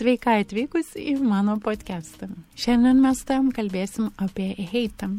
Sveika 0.00 0.38
atvykus 0.40 0.94
į 0.96 1.18
mano 1.20 1.58
podcastą. 1.60 2.30
Šiandien 2.56 3.02
mes 3.04 3.18
tam 3.28 3.50
kalbėsim 3.52 4.06
apie 4.16 4.46
heitą. 4.70 5.10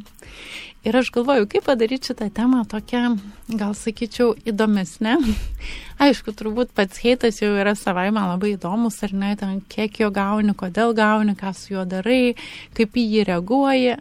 Ir 0.82 0.96
aš 0.98 1.12
galvoju, 1.14 1.46
kaip 1.46 1.68
padaryti 1.70 2.10
šitą 2.10 2.32
temą 2.34 2.64
tokią, 2.66 3.12
gal 3.54 3.76
sakyčiau, 3.78 4.32
įdomesnę. 4.50 5.14
Aišku, 6.02 6.34
turbūt 6.34 6.72
pats 6.74 7.04
heitas 7.04 7.38
jau 7.44 7.52
yra 7.54 7.76
savai 7.78 8.08
man 8.10 8.32
labai 8.32 8.56
įdomus, 8.56 8.98
ar 9.06 9.14
ne, 9.14 9.36
ten 9.38 9.60
kiek 9.70 10.00
jo 10.02 10.10
gauni, 10.10 10.56
kodėl 10.58 10.96
gauni, 10.98 11.36
ką 11.38 11.54
su 11.54 11.76
juo 11.76 11.86
darai, 11.86 12.34
kaip 12.74 12.98
į 12.98 13.06
jį 13.14 13.28
reaguoji, 13.30 13.94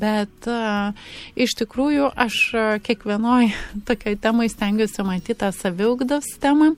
bet 0.00 0.48
uh, 0.48 0.96
iš 1.36 1.52
tikrųjų 1.60 2.08
aš 2.16 2.40
kiekvienoj 2.88 3.52
tokiai 3.90 4.16
temai 4.16 4.48
stengiuosi 4.48 5.04
matyti 5.04 5.36
tą 5.44 5.52
saviugdos 5.52 6.32
temą. 6.40 6.72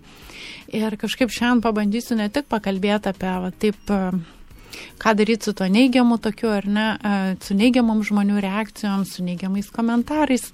Ir 0.75 0.99
kažkaip 0.99 1.31
šiandien 1.31 1.63
pabandysiu 1.63 2.19
ne 2.19 2.27
tik 2.27 2.51
pakalbėti 2.51 3.15
apie 3.15 3.39
va, 3.47 3.55
taip, 3.55 3.95
ką 5.03 5.15
daryti 5.19 5.49
su 5.49 5.55
to 5.57 5.69
neigiamu 5.71 6.19
tokiu, 6.23 6.51
ar 6.55 6.67
ne, 6.67 6.87
e, 6.97 7.37
su 7.45 7.57
neigiamom 7.57 8.03
žmonių 8.07 8.41
reakcijom, 8.45 9.05
su 9.09 9.25
neigiamais 9.25 9.71
komentarais 9.75 10.47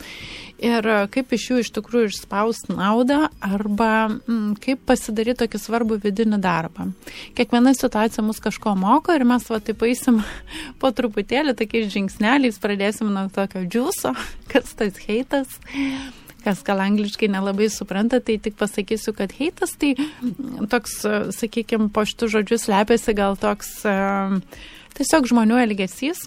ir 0.61 0.87
e, 0.87 0.97
kaip 1.15 1.33
iš 1.37 1.47
jų 1.51 1.61
iš 1.65 1.73
tikrųjų 1.77 2.11
išspausti 2.13 2.77
naudą 2.77 3.29
arba 3.41 3.91
m, 4.11 4.55
kaip 4.61 4.85
pasidaryti 4.89 5.45
tokį 5.45 5.63
svarbų 5.63 6.01
vidinį 6.05 6.41
darbą. 6.43 6.91
Kiekviena 7.39 7.75
situacija 7.77 8.25
mus 8.27 8.43
kažko 8.43 8.77
moko 8.79 9.17
ir 9.17 9.27
mes 9.29 9.47
va 9.51 9.61
taip 9.65 9.85
eisim 9.89 10.23
po 10.81 10.93
truputėlį 10.95 11.57
tokiais 11.59 11.93
žingsneliais, 11.95 12.61
pradėsim 12.63 13.13
nuo 13.15 13.29
tokio 13.35 13.65
džiūso, 13.67 14.15
kas 14.53 14.75
tas 14.79 15.05
heitas 15.07 15.61
kas 16.45 16.63
gal 16.67 16.83
angliškai 16.83 17.29
nelabai 17.33 17.69
supranta, 17.73 18.21
tai 18.21 18.39
tik 18.43 18.57
pasakysiu, 18.61 19.15
kad 19.17 19.33
heitas 19.37 19.77
tai 19.81 19.95
toks, 20.73 21.01
sakykime, 21.37 21.91
po 21.95 22.05
šitų 22.09 22.31
žodžių 22.37 22.61
slepiasi 22.65 23.17
gal 23.19 23.39
toks 23.41 23.81
tiesiog 24.99 25.31
žmonių 25.31 25.63
elgesys 25.67 26.27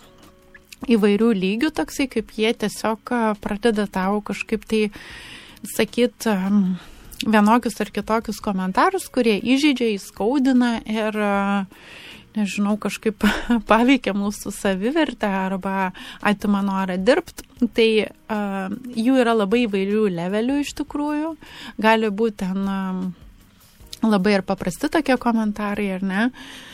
įvairių 0.91 1.29
lygių 1.37 1.71
toksai, 1.75 2.09
kaip 2.11 2.33
jie 2.35 2.51
tiesiog 2.63 3.13
pradeda 3.43 3.87
tau 3.87 4.19
kažkaip 4.25 4.65
tai 4.67 4.87
sakyti 5.75 6.33
vienokius 7.23 7.79
ar 7.79 7.91
kitokius 7.95 8.41
komentarus, 8.43 9.07
kurie 9.07 9.37
įžeidžia, 9.39 9.93
įskaudina 9.95 10.73
ir 10.83 11.15
uh, 11.15 11.63
nežinau, 12.37 12.75
kažkaip 12.81 13.25
paveikia 13.71 14.15
mūsų 14.17 14.53
savivertę 14.55 15.29
arba 15.29 15.91
atima 16.21 16.63
norą 16.65 16.97
dirbti, 16.97 17.47
tai 17.75 17.89
uh, 18.03 18.73
jų 18.95 19.19
yra 19.23 19.35
labai 19.37 19.65
įvairių 19.67 20.07
levelių 20.17 20.59
iš 20.63 20.75
tikrųjų. 20.81 21.33
Gali 21.81 22.11
būti 22.11 22.43
ten 22.43 22.67
uh, 22.67 23.01
labai 24.03 24.37
ir 24.39 24.45
paprasti 24.47 24.91
tokie 24.91 25.17
komentarai, 25.21 25.91
ar 25.97 26.05
ne? 26.05 26.29
Uh, 26.29 26.72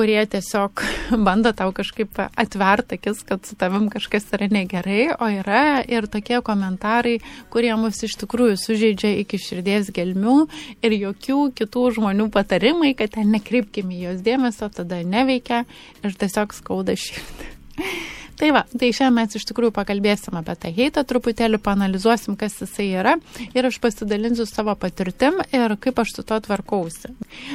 kurie 0.00 0.20
tiesiog 0.32 0.80
bando 1.26 1.50
tau 1.52 1.74
kažkaip 1.76 2.22
atvert 2.40 2.94
akis, 2.96 3.18
kad 3.28 3.44
su 3.44 3.56
tavim 3.60 3.90
kažkas 3.92 4.30
yra 4.32 4.46
negerai, 4.48 5.10
o 5.12 5.28
yra 5.28 5.82
ir 5.84 6.06
tokie 6.08 6.38
komentarai, 6.46 7.18
kurie 7.52 7.74
mus 7.76 8.00
iš 8.06 8.14
tikrųjų 8.22 8.56
sužeidžia 8.62 9.10
iki 9.20 9.36
širdies 9.44 9.90
gelmių 9.92 10.38
ir 10.80 10.96
jokių 10.96 11.40
kitų 11.58 11.82
žmonių 11.98 12.30
patarimai, 12.32 12.94
kad 12.96 13.12
ten 13.18 13.28
nekreipkime 13.34 14.00
jos 14.00 14.24
dėmesio, 14.24 14.70
tada 14.72 15.02
neveikia 15.04 15.66
ir 16.00 16.16
tiesiog 16.24 16.56
skauda 16.56 16.96
širdį. 16.96 17.52
Tai 18.40 18.48
va, 18.56 18.62
tai 18.72 18.88
šiandien 18.96 19.18
mes 19.18 19.36
iš 19.36 19.44
tikrųjų 19.50 19.74
pakalbėsim 19.76 20.38
apie 20.38 20.54
tą 20.56 20.70
heitą, 20.72 21.02
truputėlį 21.04 21.58
panalizuosim, 21.60 22.38
kas 22.40 22.54
jisai 22.62 22.86
yra 23.02 23.18
ir 23.52 23.66
aš 23.68 23.76
pasidalinsiu 23.82 24.46
savo 24.48 24.72
patirtim 24.80 25.42
ir 25.52 25.74
kaip 25.76 26.00
aš 26.00 26.14
su 26.16 26.24
to 26.24 26.38
tvarkausi. 26.46 27.10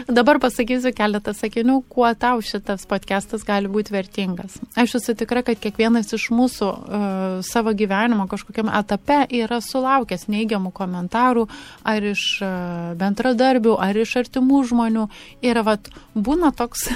Dabar 0.05 0.37
pasakysiu 0.43 0.91
keletą 0.93 1.33
sakinių, 1.33 1.79
kuo 1.89 2.11
tau 2.21 2.43
šitas 2.45 2.85
podcastas 2.85 3.47
gali 3.47 3.71
būti 3.71 3.95
vertingas. 3.95 4.59
Aš 4.77 4.99
esu 4.99 5.15
tikra, 5.17 5.41
kad 5.47 5.57
kiekvienas 5.63 6.13
iš 6.13 6.27
mūsų 6.29 6.69
uh, 6.69 7.25
savo 7.49 7.73
gyvenimo 7.73 8.27
kažkokiam 8.29 8.69
etape 8.69 9.23
yra 9.39 9.57
sulaukęs 9.65 10.27
neigiamų 10.29 10.69
komentarų 10.77 11.47
ar 11.81 12.09
iš 12.13 12.27
uh, 12.45 12.93
bendradarbių, 13.01 13.73
ar 13.81 13.97
iš 14.05 14.19
artimų 14.21 14.61
žmonių. 14.69 15.09
Ir 15.49 15.63
vat, 15.65 15.89
būna 16.13 16.53
toks 16.53 16.91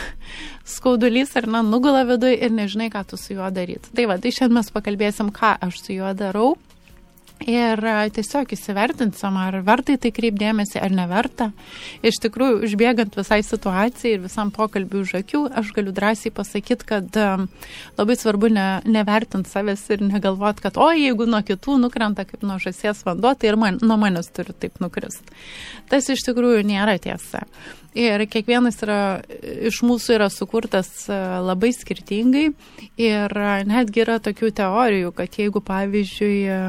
skaudulys 0.69 1.35
ar 1.40 1.50
na, 1.50 1.63
nugula 1.66 2.06
viduje 2.07 2.40
ir 2.40 2.56
nežinai, 2.56 2.90
ką 2.94 3.06
tu 3.09 3.19
su 3.19 3.35
juo 3.35 3.50
daryti. 3.53 3.91
Tai 3.96 4.09
va, 4.12 4.19
tai 4.22 4.34
šiandien 4.35 4.62
mes 4.62 4.74
pakalbėsim, 4.74 5.34
ką 5.35 5.56
aš 5.68 5.84
su 5.84 5.97
juo 5.97 6.13
darau. 6.18 6.56
Ir 7.47 7.80
tiesiog 8.12 8.52
įsivertinsim, 8.52 9.38
ar 9.40 9.62
vertai 9.63 9.96
tai 10.02 10.09
kreipdėmėsi, 10.12 10.75
ar 10.84 10.91
neverta. 10.91 11.50
Iš 12.03 12.19
tikrųjų, 12.25 12.57
užbėgant 12.68 13.16
visai 13.16 13.40
situacijai 13.47 14.18
ir 14.18 14.25
visam 14.25 14.52
pokalbiu 14.52 15.06
už 15.06 15.13
akių, 15.22 15.46
aš 15.62 15.72
galiu 15.78 15.94
drąsiai 15.96 16.34
pasakyti, 16.35 16.88
kad 16.90 17.19
labai 17.96 18.18
svarbu 18.19 18.51
ne, 18.51 18.68
nevertinti 18.84 19.53
savęs 19.53 19.86
ir 19.96 20.03
negalvoti, 20.03 20.66
kad, 20.68 20.75
o 20.75 20.91
jeigu 20.91 21.30
nuo 21.31 21.40
kitų 21.47 21.80
nukrenta 21.86 22.28
kaip 22.28 22.44
nuo 22.44 22.59
žasies 22.59 23.06
vanduo, 23.07 23.31
tai 23.40 23.53
ir 23.53 23.59
man, 23.62 23.80
nuo 23.80 23.96
manęs 24.01 24.34
turi 24.36 24.51
taip 24.59 24.84
nukrist. 24.84 25.31
Tas 25.88 26.12
iš 26.12 26.28
tikrųjų 26.28 26.68
nėra 26.68 27.00
tiesa. 27.00 27.47
Ir 27.98 28.22
kiekvienas 28.30 28.78
yra, 28.86 29.00
iš 29.66 29.80
mūsų 29.82 30.14
yra 30.20 30.28
sukurtas 30.30 31.08
e, 31.10 31.16
labai 31.42 31.72
skirtingai. 31.74 32.52
Ir 33.02 33.34
e, 33.34 33.54
netgi 33.66 34.04
yra 34.04 34.20
tokių 34.22 34.52
teorijų, 34.60 35.14
kad 35.18 35.40
jeigu, 35.42 35.64
pavyzdžiui, 35.66 36.36
e, 36.46 36.60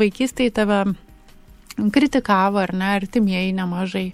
vaikystėje 0.00 0.54
tave 0.56 0.80
kritikavo 1.92 2.62
ar 2.62 2.72
ne, 2.72 2.88
artimieji 3.02 3.52
nemažai, 3.56 4.06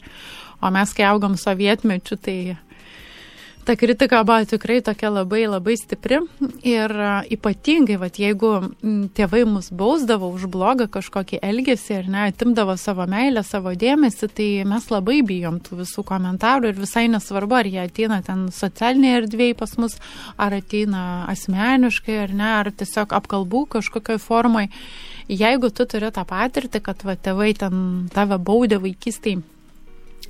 o 0.59 0.73
mes 0.75 0.95
kai 0.99 1.07
augom 1.07 1.39
sovietmečiu, 1.39 2.19
tai 2.19 2.39
ta 3.69 3.77
kritika 3.77 4.25
buvo 4.25 4.45
tikrai 4.49 4.81
tokia 4.81 5.11
labai 5.13 5.43
labai 5.45 5.75
stipri 5.77 6.23
ir 6.65 6.93
ypatingai, 7.35 7.99
vat, 8.01 8.17
jeigu 8.17 8.53
tėvai 9.19 9.43
mus 9.45 9.69
bausdavo 9.69 10.31
už 10.33 10.47
blogą 10.49 10.87
kažkokį 10.95 11.43
elgesį 11.45 11.99
ir 11.99 12.09
ne, 12.09 12.23
atimdavo 12.31 12.79
savo 12.81 13.05
meilę, 13.13 13.43
savo 13.45 13.75
dėmesį, 13.77 14.29
tai 14.39 14.47
mes 14.71 14.87
labai 14.89 15.19
bijom 15.29 15.59
tų 15.67 15.83
visų 15.83 16.07
komentarų 16.09 16.71
ir 16.73 16.81
visai 16.81 17.05
nesvarbu, 17.13 17.59
ar 17.59 17.69
jie 17.69 17.83
ateina 17.83 18.23
ten 18.25 18.47
socialinėje 18.57 19.21
erdvėje 19.21 19.59
pas 19.61 19.77
mus, 19.77 19.99
ar 20.41 20.57
ateina 20.63 21.05
asmeniškai, 21.35 22.19
ar 22.25 22.35
ne, 22.41 22.49
ar 22.63 22.73
tiesiog 22.73 23.13
apkalbų 23.21 23.67
kažkokioj 23.77 24.23
formai. 24.25 24.71
Jeigu 25.29 25.69
tu 25.69 25.85
turi 25.85 26.09
tą 26.09 26.25
patirtį, 26.25 26.81
kad 26.89 27.05
va, 27.05 27.21
tėvai 27.21 27.53
ten 27.61 28.09
tave 28.17 28.41
baudė 28.41 28.81
vaikystėje, 28.81 29.45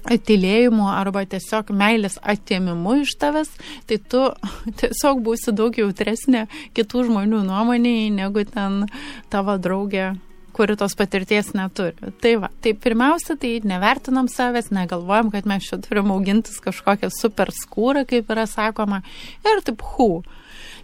atilėjimu 0.07 0.87
arba 0.93 1.25
tiesiog 1.29 1.73
meilės 1.75 2.19
atėmimu 2.23 3.01
iš 3.03 3.17
tavęs, 3.21 3.51
tai 3.89 3.99
tu 3.99 4.23
tiesiog 4.81 5.25
būsi 5.27 5.55
daug 5.57 5.75
jautresnė 5.75 6.47
kitų 6.77 7.09
žmonių 7.11 7.43
nuomonėjai 7.49 8.09
negu 8.15 8.47
ten 8.49 8.87
tavo 9.33 9.59
draugė 9.59 10.15
kuri 10.59 10.75
tos 10.75 10.97
patirties 10.99 11.53
neturi. 11.55 12.11
Tai 12.19 12.33
va, 12.43 12.49
tai 12.65 12.73
pirmiausia, 12.75 13.37
tai 13.39 13.61
nevertinam 13.63 14.27
savęs, 14.33 14.73
negalvojam, 14.75 15.31
kad 15.31 15.47
mes 15.47 15.69
čia 15.69 15.79
turim 15.85 16.11
augintis 16.11 16.59
kažkokią 16.65 17.13
super 17.15 17.53
skūrą, 17.55 18.03
kaip 18.09 18.33
yra 18.35 18.49
sakoma, 18.51 19.05
ir 19.47 19.63
taip, 19.63 19.85
hu. 19.95 20.25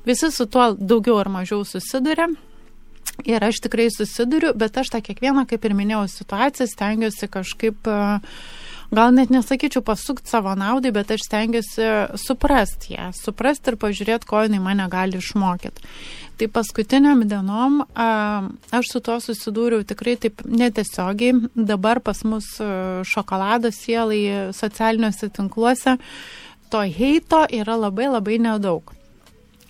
Visi 0.07 0.31
su 0.31 0.47
tuo 0.47 0.71
daugiau 0.79 1.19
ar 1.19 1.33
mažiau 1.41 1.65
susiduria. 1.67 2.29
Ir 3.27 3.43
aš 3.47 3.61
tikrai 3.67 3.89
susiduriu, 3.91 4.53
bet 4.59 4.79
aš 4.79 4.93
tą 4.95 5.01
kiekvieną, 5.03 5.43
kaip 5.51 5.67
ir 5.67 5.75
minėjau, 5.75 6.05
situaciją 6.11 6.71
stengiuosi 6.71 7.29
kažkaip 7.35 7.91
uh, 7.91 8.39
gal 8.93 9.15
net 9.15 9.31
nesakyčiau 9.33 9.85
pasukti 9.85 10.31
savo 10.31 10.53
naudai, 10.59 10.93
bet 10.95 11.15
aš 11.15 11.25
stengiuosi 11.29 11.89
suprasti 12.21 12.95
ją, 12.97 13.09
suprasti 13.17 13.73
ir 13.73 13.79
pažiūrėti, 13.81 14.29
ko 14.29 14.45
jinai 14.45 14.61
mane 14.63 14.89
gali 14.93 15.21
išmokyti. 15.23 15.89
Tai 16.35 16.49
paskutiniam 16.51 17.23
dienom 17.31 17.85
a, 17.95 18.09
aš 18.75 18.91
su 18.91 19.01
tuo 19.07 19.21
susidūriau 19.23 19.85
tikrai 19.87 20.17
taip 20.19 20.43
netiesiogiai. 20.43 21.37
Dabar 21.55 22.01
pas 22.03 22.25
mus 22.27 22.49
šokolado 23.07 23.71
sielai 23.71 24.51
socialiniuose 24.57 25.31
tinkluose 25.31 25.95
to 26.75 26.83
heito 26.83 27.45
yra 27.55 27.77
labai 27.79 28.09
labai 28.11 28.41
nedaug. 28.43 28.91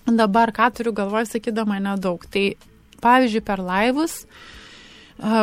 Dabar 0.05 0.49
ką 0.53 0.71
turiu 0.73 0.93
galvoje 0.93 1.29
sakydama 1.35 1.77
nedaug. 1.77 2.25
Tai 2.33 2.45
pavyzdžiui 3.01 3.45
per 3.45 3.61
laivus 3.61 4.23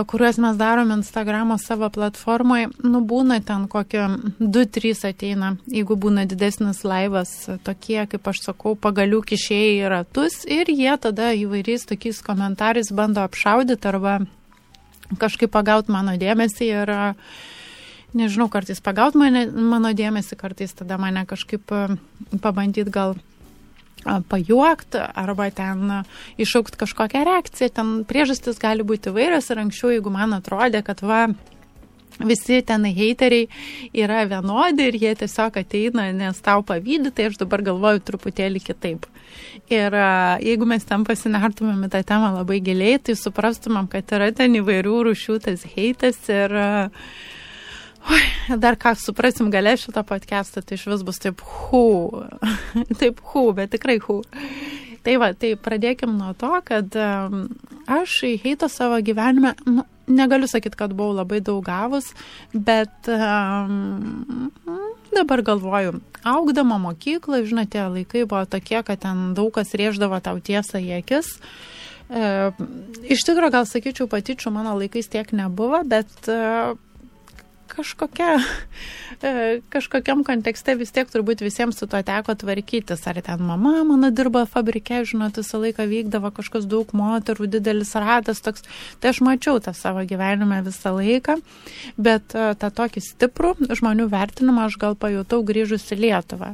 kuriuos 0.06 0.36
mes 0.38 0.56
darom 0.56 0.90
Instagramo 0.90 1.56
savo 1.58 1.88
platformoje, 1.90 2.68
nu 2.84 3.00
būna 3.08 3.38
ten 3.44 3.64
kokie 3.72 4.04
2-3 4.40 4.92
ateina, 5.08 5.54
jeigu 5.66 5.96
būna 5.96 6.26
didesnis 6.28 6.82
laivas, 6.84 7.32
tokie, 7.64 8.02
kaip 8.06 8.28
aš 8.28 8.42
sakau, 8.50 8.74
pagalių 8.76 9.22
kišėjai 9.32 9.72
į 9.78 9.88
ratus 9.94 10.42
ir 10.44 10.68
jie 10.68 10.92
tada 11.00 11.32
įvairiais 11.32 11.88
tokiais 11.88 12.20
komentarais 12.26 12.92
bando 12.92 13.24
apšaudyti 13.24 13.88
arba 13.88 14.20
kažkaip 15.20 15.52
pagauti 15.52 15.92
mano 15.92 16.18
dėmesį 16.20 16.68
ir 16.68 16.94
nežinau, 18.12 18.48
kartais 18.52 18.80
pagauti 18.84 19.20
mane, 19.20 19.46
mano 19.48 19.92
dėmesį, 19.96 20.36
kartais 20.36 20.76
tada 20.76 21.00
mane 21.00 21.24
kažkaip 21.28 21.64
pabandyti 22.44 22.92
gal 22.92 23.16
pajuokti 24.04 25.00
arba 25.14 25.48
ten 25.54 26.02
iššaukti 26.42 26.80
kažkokią 26.82 27.24
reakciją. 27.28 27.72
Ten 27.78 27.94
priežastis 28.08 28.60
gali 28.62 28.86
būti 28.86 29.14
vairios 29.14 29.50
ir 29.50 29.62
anksčiau, 29.62 29.92
jeigu 29.94 30.12
man 30.14 30.34
atrodė, 30.36 30.82
kad 30.86 31.02
va, 31.06 31.26
visi 32.18 32.60
ten 32.66 32.84
heiteriai 32.84 33.48
yra 33.94 34.22
vienodi 34.28 34.88
ir 34.90 34.98
jie 35.00 35.14
tiesiog 35.22 35.58
ateina, 35.62 36.10
nes 36.12 36.40
tau 36.44 36.62
pavydį, 36.66 37.12
tai 37.14 37.30
aš 37.30 37.38
dabar 37.40 37.62
galvoju 37.64 38.02
truputėlį 38.08 38.62
kitaip. 38.62 39.06
Ir 39.72 39.96
jeigu 40.44 40.68
mes 40.68 40.84
ten 40.84 41.06
pasinertumėm 41.08 41.86
į 41.86 41.92
tą 41.94 42.02
temą 42.12 42.32
labai 42.36 42.60
giliai, 42.64 42.98
tai 42.98 43.16
suprastumėm, 43.18 43.88
kad 43.92 44.12
yra 44.12 44.32
ten 44.36 44.58
įvairių 44.60 44.98
rūšių 45.08 45.38
tas 45.46 45.64
heitas 45.74 46.20
ir 46.32 46.56
Oi, 48.10 48.58
dar 48.58 48.74
ką 48.80 48.94
suprasim 48.98 49.50
galę 49.50 49.76
šitą 49.78 50.02
podcastą, 50.06 50.62
tai 50.66 50.78
iš 50.78 50.88
vis 50.90 51.02
bus 51.06 51.20
taip 51.22 51.42
hu, 51.46 51.84
taip 53.00 53.20
hu, 53.30 53.44
bet 53.54 53.70
tikrai 53.74 53.98
hu. 54.02 54.22
Tai 55.02 55.16
va, 55.18 55.32
tai 55.34 55.54
pradėkim 55.58 56.14
nuo 56.18 56.32
to, 56.38 56.50
kad 56.66 56.94
um, 56.98 57.46
aš 57.90 58.20
į 58.26 58.32
heitą 58.44 58.68
savo 58.70 58.98
gyvenime, 59.02 59.54
nu, 59.66 59.84
negaliu 60.10 60.50
sakyti, 60.50 60.78
kad 60.78 60.94
buvau 60.98 61.16
labai 61.20 61.40
daug 61.42 61.62
gavus, 61.66 62.12
bet 62.54 63.10
um, 63.10 64.50
dabar 65.14 65.42
galvoju, 65.46 65.98
augdama 66.26 66.78
mokyklą, 66.82 67.42
žinote, 67.46 67.82
laikai 67.96 68.24
buvo 68.26 68.44
tokie, 68.46 68.80
kad 68.86 69.02
ten 69.02 69.32
daug 69.38 69.52
kas 69.54 69.74
rėždavo 69.78 70.18
tau 70.22 70.38
tiesą 70.42 70.82
į 70.82 70.98
akis. 71.00 71.36
E, 72.12 72.50
iš 73.10 73.26
tikrųjų, 73.26 73.52
gal 73.54 73.66
sakyčiau, 73.68 74.08
patyčių 74.10 74.52
mano 74.54 74.74
laikais 74.78 75.10
tiek 75.12 75.30
nebuvo, 75.34 75.82
bet 75.88 76.30
e, 76.30 76.38
kažkokia, 77.72 78.36
e, 79.22 79.60
kažkokiam 79.72 80.22
kontekste 80.26 80.74
vis 80.76 80.92
tiek 80.92 81.08
turbūt 81.08 81.42
visiems 81.44 81.78
su 81.80 81.88
to 81.88 82.00
teko 82.04 82.34
tvarkytis. 82.38 83.06
Ar 83.08 83.20
ten 83.24 83.42
mama 83.42 83.82
mano 83.88 84.10
dirba 84.10 84.44
fabrike, 84.46 85.02
žinot, 85.08 85.40
visą 85.40 85.60
laiką 85.62 85.86
vykdavo 85.88 86.32
kažkas 86.36 86.68
daug 86.68 86.92
moterų, 86.96 87.48
didelis 87.56 87.94
ratas 87.96 88.42
toks. 88.44 88.66
Tai 89.00 89.12
aš 89.12 89.22
mačiau 89.24 89.60
tą 89.64 89.74
savo 89.76 90.04
gyvenime 90.08 90.60
visą 90.66 90.94
laiką, 90.98 91.38
bet 91.96 92.36
e, 92.36 92.52
tą 92.60 92.70
tokį 92.82 93.04
stiprų 93.08 93.54
žmonių 93.72 94.08
vertinimą 94.12 94.68
aš 94.68 94.78
gal 94.82 94.98
pajutau 94.98 95.42
grįžus 95.46 95.88
į 95.94 96.00
Lietuvą. 96.04 96.52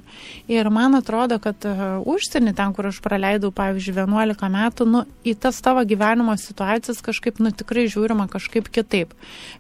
Ir 0.49 0.71
man 0.71 0.99
atrodo, 0.99 1.41
kad 1.43 1.67
e, 1.67 1.75
užsienį, 2.07 2.55
ten, 2.59 2.75
kur 2.77 2.91
aš 2.93 3.03
praleidau, 3.05 3.51
pavyzdžiui, 3.55 3.97
11 3.99 4.55
metų, 4.55 4.89
nu, 4.89 5.05
į 5.27 5.35
tas 5.43 5.59
tavo 5.65 5.83
gyvenimo 5.89 6.37
situacijas 6.39 7.03
kažkaip, 7.05 7.43
nu, 7.43 7.53
tikrai 7.55 7.89
žiūrima 7.91 8.29
kažkaip 8.31 8.71
kitaip. 8.73 9.15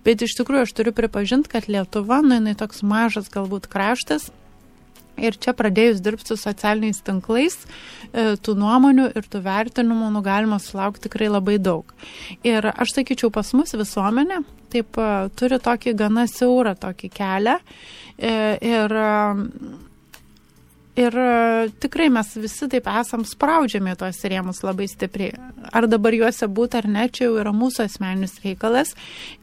Bet 0.06 0.22
iš 0.24 0.36
tikrųjų 0.38 0.66
aš 0.66 0.74
turiu 0.76 0.94
pripažinti, 0.96 1.47
kad 1.50 1.68
Lietuva, 1.70 2.20
nu, 2.24 2.38
jinai 2.38 2.56
toks 2.58 2.84
mažas 2.86 3.30
galbūt 3.32 3.70
kraštas. 3.72 4.28
Ir 5.18 5.34
čia 5.34 5.50
pradėjus 5.56 5.98
dirbti 5.98 6.30
su 6.30 6.36
socialiniais 6.38 7.00
tinklais, 7.02 7.56
e, 8.12 8.36
tų 8.38 8.54
nuomonių 8.60 9.08
ir 9.18 9.26
tų 9.26 9.40
vertinimų 9.42 10.12
nu, 10.14 10.22
galima 10.22 10.60
sulaukti 10.62 11.08
tikrai 11.08 11.26
labai 11.32 11.56
daug. 11.58 11.90
Ir 12.46 12.70
aš 12.70 12.94
sakyčiau, 13.00 13.32
pas 13.34 13.50
mus 13.58 13.74
visuomenė 13.74 14.44
taip 14.72 14.98
e, 15.00 15.10
turi 15.38 15.58
tokį 15.64 15.96
gana 15.98 16.28
siaurą 16.30 16.76
tokį 16.78 17.10
kelią. 17.18 17.58
E, 18.18 18.32
ir 18.62 18.94
Ir 20.98 21.14
e, 21.14 21.68
tikrai 21.78 22.08
mes 22.10 22.30
visi 22.40 22.66
taip 22.70 22.88
esam 22.90 23.22
spraudžiami 23.26 23.94
tuos 23.98 24.18
rėmus 24.26 24.64
labai 24.66 24.88
stipriai. 24.90 25.36
Ar 25.70 25.86
dabar 25.90 26.16
juose 26.16 26.48
būti 26.50 26.80
ar 26.80 26.88
ne, 26.90 27.04
čia 27.12 27.28
jau 27.28 27.36
yra 27.38 27.52
mūsų 27.54 27.84
asmeninis 27.84 28.38
reikalas. 28.42 28.94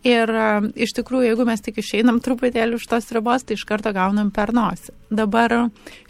Ir 0.03 0.31
e, 0.31 0.49
iš 0.87 0.95
tikrųjų, 0.99 1.29
jeigu 1.29 1.47
mes 1.47 1.63
tik 1.63 1.79
išeinam 1.79 2.19
truputėlį 2.25 2.79
už 2.79 2.89
tos 2.91 3.07
ribos, 3.15 3.47
tai 3.47 3.55
iš 3.55 3.63
karto 3.69 3.93
gaunam 3.95 4.33
per 4.35 4.51
nosį. 4.55 4.91
Dabar 5.15 5.55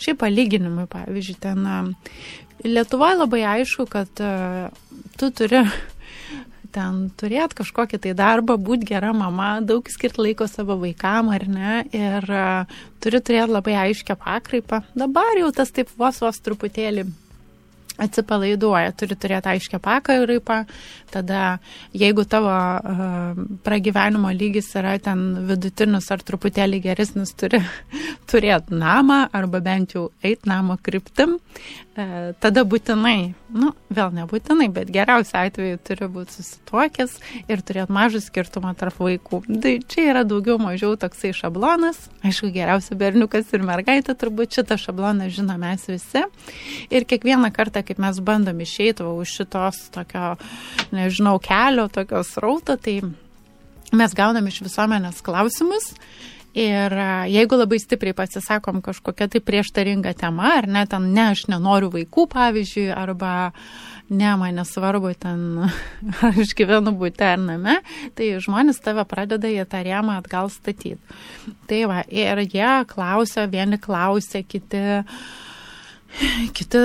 šiaip 0.02 0.24
palyginimui, 0.24 0.88
pavyzdžiui, 0.90 1.38
ten 1.46 1.70
e, 1.70 1.80
Lietuvoje 2.66 3.20
labai 3.20 3.44
aišku, 3.46 3.84
kad 3.92 4.10
tu 5.20 5.28
turi 5.38 5.60
ten 6.76 7.02
turėt 7.20 7.56
kažkokį 7.58 8.02
tai 8.04 8.14
darbą, 8.18 8.58
būti 8.62 8.90
gera 8.92 9.14
mama, 9.16 9.58
daug 9.64 9.88
skirti 9.92 10.24
laiko 10.28 10.48
savo 10.52 10.78
vaikam 10.82 11.32
ar 11.34 11.48
ne, 11.50 11.84
ir 11.96 12.32
uh, 12.32 12.80
turi 13.04 13.22
turėti 13.24 13.56
labai 13.56 13.78
aiškę 13.88 14.18
pakraipą. 14.20 14.84
Dabar 14.98 15.40
jau 15.40 15.54
tas 15.56 15.72
taip 15.76 15.94
vos 16.00 16.20
vos 16.24 16.42
truputėlį 16.44 17.08
atsipalaiduoja, 18.02 18.92
turi 19.00 19.16
turėti 19.20 19.52
aiškę 19.54 19.80
pakraipą, 19.84 20.62
tada 21.14 21.58
jeigu 21.96 22.26
tavo 22.28 22.52
uh, 22.52 23.38
pragyvenimo 23.64 24.32
lygis 24.36 24.74
yra 24.76 24.98
ten 25.00 25.48
vidutinis 25.48 26.10
ar 26.12 26.24
truputėlį 26.28 26.82
geresnis, 26.84 27.32
turi 27.40 27.62
turėti 28.32 28.76
namą 28.76 29.26
arba 29.36 29.64
bent 29.64 29.96
jau 29.96 30.10
eiti 30.24 30.52
namo 30.52 30.78
kryptim, 30.84 31.38
tada 31.96 32.64
būtinai, 32.68 33.34
nu, 33.56 33.70
vėl 33.94 34.12
nebūtinai, 34.18 34.68
bet 34.74 34.90
geriausiu 34.92 35.38
atveju 35.40 35.80
turi 35.88 36.10
būti 36.12 36.36
susituokęs 36.36 37.14
ir 37.52 37.64
turėti 37.64 37.96
mažą 37.96 38.20
skirtumą 38.26 38.74
tarp 38.76 39.00
vaikų. 39.00 39.42
Tai 39.64 39.74
čia 39.92 40.10
yra 40.12 40.26
daugiau 40.28 40.60
mažiau 40.60 40.98
toksai 41.00 41.32
šablonas. 41.36 42.10
Aišku, 42.28 42.52
geriausia 42.56 43.00
berniukas 43.00 43.54
ir 43.56 43.64
mergaitė, 43.68 44.18
turbūt 44.20 44.60
šitą 44.60 44.80
šabloną 44.82 45.30
žino 45.32 45.56
mes 45.62 45.88
visi. 45.88 46.26
Ir 46.92 47.08
kiekvieną 47.08 47.54
kartą, 47.56 47.86
kaip 47.88 48.02
mes 48.04 48.20
bandom 48.20 48.60
išeiti 48.66 49.08
už 49.08 49.38
šitos 49.40 49.86
tokio, 49.96 50.36
nežinau, 50.96 51.38
kelio, 51.40 51.88
tokios 51.88 52.36
rauto, 52.44 52.76
tai 52.76 53.00
mes 53.96 54.16
gaunam 54.18 54.52
iš 54.52 54.66
visuomenės 54.68 55.24
klausimus 55.24 55.94
Ir 56.56 56.94
jeigu 57.28 57.58
labai 57.60 57.82
stipriai 57.84 58.16
pasisakom 58.16 58.80
kažkokia 58.84 59.28
tai 59.28 59.42
prieštaringa 59.44 60.14
tema, 60.16 60.54
ar 60.62 60.70
ne, 60.72 60.86
ten 60.88 61.10
ne, 61.12 61.26
aš 61.34 61.50
nenoriu 61.52 61.90
vaikų, 61.92 62.30
pavyzdžiui, 62.32 62.86
arba 62.96 63.34
ne, 64.08 64.30
man 64.40 64.62
nesvarbu 64.62 65.12
ten, 65.20 65.66
aš 66.32 66.54
gyvenu 66.56 66.96
būte 66.96 67.28
ar 67.34 67.42
name, 67.44 67.82
tai 68.16 68.32
žmonės 68.40 68.80
tave 68.86 69.04
pradeda 69.10 69.52
į 69.52 69.68
tą 69.68 69.84
rėmą 69.84 70.16
atgal 70.22 70.48
statyti. 70.54 70.96
Tai 71.68 71.82
va, 71.92 72.06
ir 72.08 72.46
jie 72.48 72.72
klausia, 72.88 73.50
vieni 73.52 73.82
klausia, 73.82 74.46
kiti 74.48 74.86
kiti 76.56 76.80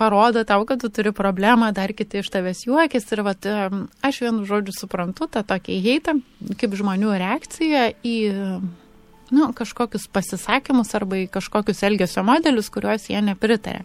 parodo 0.00 0.40
tau, 0.48 0.64
kad 0.64 0.80
tu 0.80 0.88
turi 0.88 1.12
problemą, 1.12 1.74
dar 1.76 1.92
kiti 1.92 2.22
iš 2.22 2.30
tavęs 2.32 2.64
juokės 2.64 3.10
ir 3.12 3.20
vat, 3.26 3.48
aš 4.00 4.24
vienu 4.24 4.46
žodžiu 4.48 4.72
suprantu 4.72 5.28
tą 5.28 5.44
tokį 5.44 5.80
heitą 5.84 6.16
kaip 6.56 6.76
žmonių 6.80 7.18
reakciją 7.20 7.90
į 8.00 8.16
nu, 9.34 9.50
kažkokius 9.56 10.08
pasisakymus 10.12 10.94
arba 10.98 11.22
į 11.22 11.28
kažkokius 11.32 11.82
elgesio 11.86 12.24
modelius, 12.26 12.70
kuriuos 12.72 13.08
jie 13.10 13.20
nepritarė. 13.24 13.84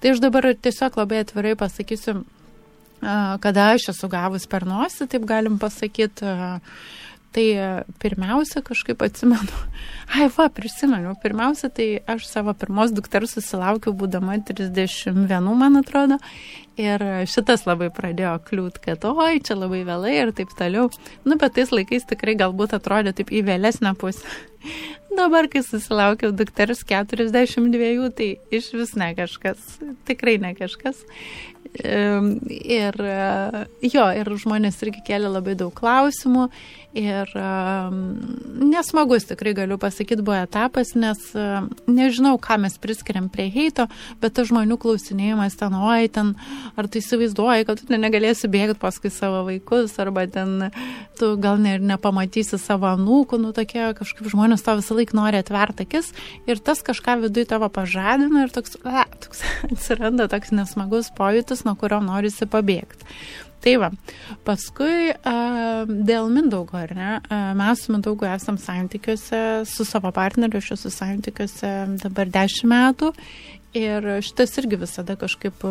Tai 0.00 0.12
aš 0.12 0.22
dabar 0.22 0.48
tiesiog 0.54 0.98
labai 1.00 1.22
atvirai 1.24 1.54
pasakysiu, 1.58 2.20
kada 3.44 3.72
aš 3.74 3.90
esu 3.92 4.08
gavus 4.12 4.46
per 4.50 4.66
nosį, 4.68 5.08
taip 5.12 5.26
galim 5.28 5.58
pasakyti. 5.62 6.36
Tai 7.34 7.46
pirmiausia, 8.00 8.62
kažkaip 8.64 9.02
atsimenu, 9.04 9.64
ai 10.16 10.28
va, 10.32 10.46
prisimenu, 10.52 11.14
pirmiausia, 11.22 11.68
tai 11.72 11.88
aš 12.08 12.28
savo 12.30 12.54
pirmos 12.56 12.94
dukters 12.96 13.36
susilaukiau 13.36 13.92
būdama 13.96 14.38
31, 14.46 15.50
man 15.58 15.82
atrodo, 15.82 16.20
Ir 16.76 17.00
šitas 17.24 17.62
labai 17.64 17.88
pradėjo 17.88 18.34
kliūt, 18.44 18.76
kad 18.84 19.04
oi, 19.08 19.38
čia 19.40 19.54
labai 19.56 19.80
vėlai 19.86 20.12
ir 20.18 20.32
taip 20.36 20.50
toliau. 20.58 20.90
Nu, 21.24 21.38
bet 21.40 21.54
tais 21.56 21.72
laikais 21.72 22.04
tikrai 22.04 22.34
galbūt 22.36 22.74
atrodė 22.76 23.14
taip 23.16 23.32
į 23.32 23.40
vėlesnę 23.46 23.94
pusę. 23.96 24.28
Dabar, 25.16 25.48
kai 25.48 25.62
susilaukiau 25.64 26.34
dukters 26.36 26.84
42, 26.84 28.10
tai 28.12 28.28
iš 28.52 28.74
vis 28.76 28.92
ne 29.00 29.08
kažkas, 29.16 29.78
tikrai 30.04 30.36
ne 30.42 30.52
kažkas. 30.58 31.00
Ir 31.80 33.00
jo, 33.80 34.04
ir 34.20 34.32
žmonės 34.44 34.76
irgi 34.84 35.00
kelia 35.08 35.32
labai 35.32 35.56
daug 35.56 35.72
klausimų. 35.76 36.50
Ir 36.96 37.28
nesmagus 38.56 39.26
tikrai 39.28 39.52
galiu 39.52 39.76
pasakyti 39.76 40.24
buvo 40.24 40.38
etapas, 40.40 40.94
nes 40.96 41.20
nežinau, 41.84 42.38
ką 42.40 42.56
mes 42.62 42.78
priskiriam 42.80 43.26
prie 43.28 43.50
heito, 43.52 43.84
bet 44.22 44.32
tas 44.38 44.48
žmonių 44.48 44.78
klausinėjimas 44.80 45.58
ten, 45.60 45.76
oi, 45.76 46.08
ten, 46.08 46.32
ar 46.72 46.88
tu 46.88 47.02
įsivaizduoji, 47.02 47.66
kad 47.68 47.82
tu 47.84 48.00
negalėsi 48.00 48.48
bėgti 48.48 48.78
paskui 48.80 49.12
savo 49.12 49.44
vaikus, 49.50 49.98
arba 50.00 50.24
ten 50.24 50.70
tu 51.20 51.34
gal 51.40 51.60
ne, 51.60 51.76
nepamatysi 51.84 52.56
savo 52.60 52.88
anūkų, 52.94 53.42
nu 53.44 53.52
tokie 53.56 53.90
kažkaip 53.98 54.32
žmonės 54.32 54.64
to 54.64 54.78
visą 54.80 54.96
laiką 54.96 55.20
nori 55.20 55.44
atverti 55.44 55.84
akis 55.84 56.12
ir 56.48 56.64
tas 56.64 56.80
kažką 56.86 57.20
viduje 57.26 57.50
tavo 57.52 57.68
pažadina 57.72 58.46
ir 58.46 58.56
toks, 58.56 58.80
a, 58.88 59.04
toks 59.20 59.44
atsiranda 59.72 60.30
toks 60.32 60.54
nesmagus 60.56 61.12
pojūtis, 61.16 61.66
nuo 61.68 61.76
kurio 61.76 62.00
norisi 62.04 62.48
pabėgti. 62.48 63.04
Tai 63.64 63.74
va, 63.82 63.90
paskui 64.46 65.12
dėl 66.06 66.28
Mindaugo, 66.32 66.76
ar 66.78 66.92
ne, 66.96 67.12
mes 67.58 67.82
su 67.82 67.94
Mindaugu 67.94 68.28
esam 68.28 68.58
santykiuose, 68.60 69.40
su 69.66 69.86
savo 69.88 70.12
partneriu 70.14 70.60
aš 70.60 70.74
esu 70.76 70.92
santykiuose 70.94 71.72
dabar 72.04 72.30
dešimt 72.32 72.70
metų. 72.70 73.12
Ir 73.76 74.06
šitas 74.24 74.54
irgi 74.60 74.78
visada 74.80 75.16
kažkaip 75.20 75.64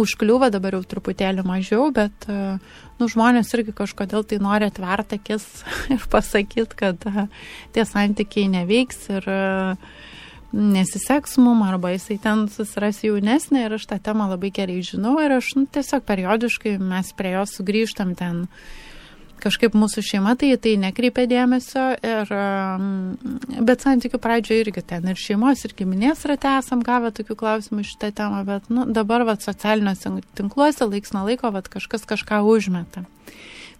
užkliūva, 0.00 0.48
dabar 0.52 0.76
jau 0.76 0.82
truputėlį 0.88 1.44
mažiau, 1.46 1.90
bet 1.94 2.26
nu, 2.28 3.08
žmonės 3.08 3.52
irgi 3.56 3.74
kažkodėl 3.76 4.24
tai 4.28 4.40
nori 4.42 4.68
atverti 4.68 5.20
akis 5.20 5.46
ir 5.94 6.08
pasakyti, 6.12 6.80
kad 6.82 7.06
tie 7.76 7.86
santykiai 7.88 8.50
neveiks 8.52 9.06
ir 9.12 9.28
uh, 9.28 9.94
nesiseks 10.52 11.38
mum, 11.40 11.62
arba 11.64 11.94
jisai 11.94 12.18
ten 12.22 12.46
susiras 12.52 13.00
jaunesnė 13.04 13.66
ir 13.66 13.76
aš 13.78 13.88
tą 13.90 13.98
temą 14.10 14.28
labai 14.30 14.52
gerai 14.54 14.80
žinau 14.84 15.16
ir 15.24 15.38
aš 15.38 15.54
nu, 15.56 15.66
tiesiog 15.72 16.04
periodiškai 16.08 16.76
mes 16.80 17.12
prie 17.16 17.34
jo 17.36 17.44
sugrįžtam 17.48 18.14
ten 18.18 18.46
kažkaip 19.42 19.74
mūsų 19.74 20.04
šeima 20.06 20.36
tai 20.38 20.52
tai 20.62 20.76
nekreipia 20.78 21.24
dėmesio, 21.30 21.86
ir, 21.98 22.32
bet 23.66 23.82
santykių 23.82 24.20
pradžioje 24.22 24.66
irgi 24.66 24.84
ten 24.92 25.08
ir 25.10 25.18
šeimos, 25.18 25.64
ir 25.66 25.74
giminės 25.78 26.22
rate 26.30 26.52
esam 26.60 26.84
gavę 26.86 27.10
tokių 27.16 27.36
klausimų 27.40 27.86
šitą 27.88 28.12
temą, 28.20 28.44
bet 28.46 28.70
nu, 28.70 28.86
dabar 28.86 29.26
vat, 29.26 29.42
socialiniuose 29.42 30.14
tinkluose 30.38 30.86
laiks 30.86 31.16
nuo 31.16 31.24
laiko 31.26 31.50
vat, 31.54 31.70
kažkas 31.72 32.06
kažką 32.06 32.44
užmeta. 32.46 33.02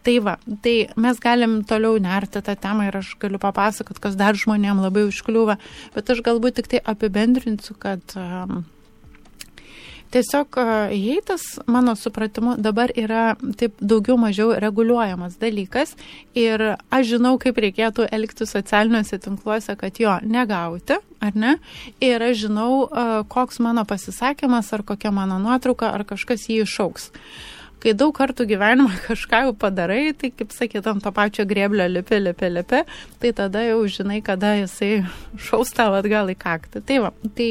Tai 0.02 0.18
va, 0.18 0.36
tai 0.64 0.76
mes 0.98 1.18
galim 1.22 1.60
toliau 1.62 1.98
nerti 2.02 2.42
tą 2.42 2.56
temą 2.58 2.88
ir 2.88 2.96
aš 2.98 3.14
galiu 3.22 3.38
papasakot, 3.42 4.00
kas 4.02 4.18
dar 4.18 4.34
žmonėm 4.34 4.82
labai 4.82 5.06
užkliūva, 5.06 5.58
bet 5.94 6.10
aš 6.10 6.24
galbūt 6.26 6.58
tik 6.58 6.72
tai 6.72 6.80
apibendrinsiu, 6.92 7.76
kad 7.78 8.16
um, 8.18 8.64
Tiesiog 10.12 10.58
heitas, 10.92 11.40
mano 11.64 11.94
supratimu, 11.96 12.58
dabar 12.60 12.90
yra 13.00 13.30
taip 13.56 13.78
daugiau 13.80 14.18
mažiau 14.20 14.50
reguliuojamas 14.60 15.38
dalykas 15.40 15.94
ir 16.36 16.60
aš 16.92 17.06
žinau, 17.14 17.38
kaip 17.40 17.56
reikėtų 17.64 18.10
elgti 18.12 18.44
socialiniuose 18.44 19.16
tinkluose, 19.24 19.72
kad 19.80 20.02
jo 20.02 20.18
negauti, 20.20 20.98
ar 21.16 21.32
ne? 21.32 21.54
Ir 22.04 22.26
aš 22.28 22.42
žinau, 22.44 22.90
koks 23.32 23.62
mano 23.64 23.86
pasisakymas, 23.88 24.68
ar 24.76 24.84
kokia 24.84 25.14
mano 25.16 25.40
nuotrauka, 25.40 25.94
ar 25.96 26.04
kažkas 26.04 26.44
jį 26.50 26.60
išauks. 26.66 27.08
Uh, 27.08 27.61
kai 27.82 27.94
daug 27.98 28.12
kartų 28.16 28.46
gyvenimą 28.50 28.90
kažką 29.08 29.42
jau 29.46 29.54
padarai, 29.58 30.12
tai 30.18 30.32
kaip 30.34 30.54
sakyt, 30.54 30.86
ant 30.90 31.02
to 31.04 31.12
pačio 31.14 31.46
grėblio 31.48 31.88
lipi, 31.90 32.20
lipi, 32.22 32.50
lipi, 32.52 32.82
tai 33.22 33.32
tada 33.36 33.64
jau 33.66 33.80
žinai, 33.90 34.20
kada 34.24 34.54
jisai 34.60 35.02
šaus 35.48 35.74
tau 35.76 35.96
atgal 35.98 36.30
į 36.32 36.38
kaktą. 36.38 36.84
Tai 36.86 37.00
va, 37.06 37.12
tai 37.36 37.50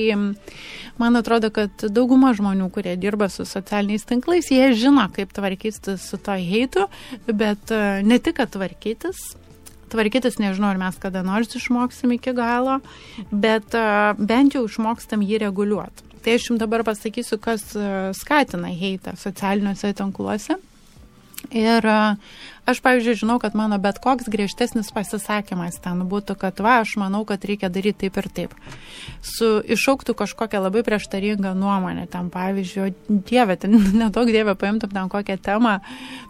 man 1.01 1.19
atrodo, 1.19 1.51
kad 1.53 1.85
dauguma 1.89 2.33
žmonių, 2.37 2.71
kurie 2.73 2.95
dirba 2.99 3.29
su 3.31 3.45
socialiniais 3.47 4.07
tinklais, 4.07 4.51
jie 4.53 4.71
žino, 4.77 5.07
kaip 5.15 5.33
tvarkytis 5.35 6.01
su 6.01 6.19
to 6.21 6.37
heitu, 6.39 6.87
bet 7.27 7.73
e, 7.73 8.01
ne 8.05 8.19
tik, 8.21 8.37
kad 8.39 8.53
tvarkytis, 8.53 9.19
tvarkytis, 9.91 10.39
nežinau, 10.39 10.71
ar 10.71 10.79
mes 10.79 10.99
kada 11.01 11.23
nors 11.25 11.51
išmoksim 11.57 12.15
iki 12.15 12.31
galo, 12.37 12.79
bet 13.31 13.75
uh, 13.75 14.13
bent 14.15 14.55
jau 14.55 14.63
išmokstam 14.69 15.25
jį 15.25 15.41
reguliuoti. 15.43 16.10
Tai 16.21 16.35
aš 16.37 16.49
jums 16.49 16.61
dabar 16.61 16.83
pasakysiu, 16.85 17.39
kas 17.41 17.71
e, 17.75 17.85
skatina 18.17 18.69
heitą 18.77 19.15
socialiniuose 19.17 19.93
tinkluose. 19.97 20.57
Ir 21.49 21.87
e, 21.89 21.99
aš, 22.69 22.81
pavyzdžiui, 22.83 23.19
žinau, 23.23 23.37
kad 23.41 23.55
mano 23.57 23.77
bet 23.81 23.99
koks 24.03 24.29
griežtesnis 24.31 24.91
pasisakymas 24.95 25.79
ten 25.83 26.03
būtų, 26.09 26.35
kad 26.39 26.61
va, 26.63 26.79
aš 26.83 26.95
manau, 27.01 27.23
kad 27.27 27.43
reikia 27.47 27.71
daryti 27.73 28.07
taip 28.07 28.19
ir 28.21 28.29
taip. 28.37 28.55
Su 29.25 29.59
išauktų 29.61 30.15
kažkokią 30.19 30.61
labai 30.63 30.83
prieštaringą 30.87 31.53
nuomonę, 31.57 32.07
ten, 32.11 32.29
pavyzdžiui, 32.33 32.93
dieve, 33.09 33.57
ten 33.61 33.77
nedaug 34.03 34.29
dieve 34.31 34.55
paimtum 34.55 34.93
ten 34.93 35.09
kokią 35.11 35.39
temą, 35.41 35.77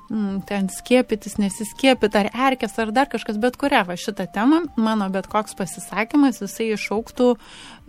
mm, 0.09 0.41
ten 0.49 0.71
skiepytis, 0.71 1.37
nesiskiepyti, 1.41 2.23
ar 2.23 2.31
erkės, 2.51 2.77
ar 2.79 2.95
dar 2.95 3.11
kažkas, 3.11 3.41
bet 3.41 3.59
kurią 3.61 3.85
va 3.89 3.99
šitą 3.99 4.29
temą, 4.33 4.65
mano 4.77 5.11
bet 5.13 5.29
koks 5.31 5.57
pasisakymas, 5.59 6.43
jisai 6.43 6.73
išauktų 6.77 7.35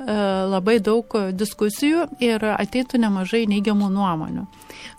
E, 0.02 0.14
labai 0.48 0.78
daug 0.82 1.14
diskusijų 1.36 2.06
ir 2.22 2.42
ateitų 2.56 2.98
nemažai 3.02 3.44
neigiamų 3.50 3.90
nuomonių. 3.92 4.46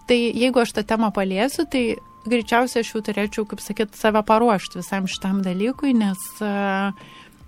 Tai 0.07 0.17
jeigu 0.17 0.61
aš 0.61 0.75
tą 0.77 0.83
temą 0.87 1.09
paliesiu, 1.15 1.65
tai 1.65 1.97
greičiausiai 2.29 2.83
aš 2.83 2.93
jau 2.95 3.03
turėčiau, 3.05 3.47
kaip 3.49 3.61
sakyt, 3.63 3.97
save 3.99 4.23
paruošti 4.27 4.79
visam 4.81 5.09
šitam 5.09 5.41
dalykui, 5.45 5.93
nes 5.97 6.23
uh, 6.41 6.95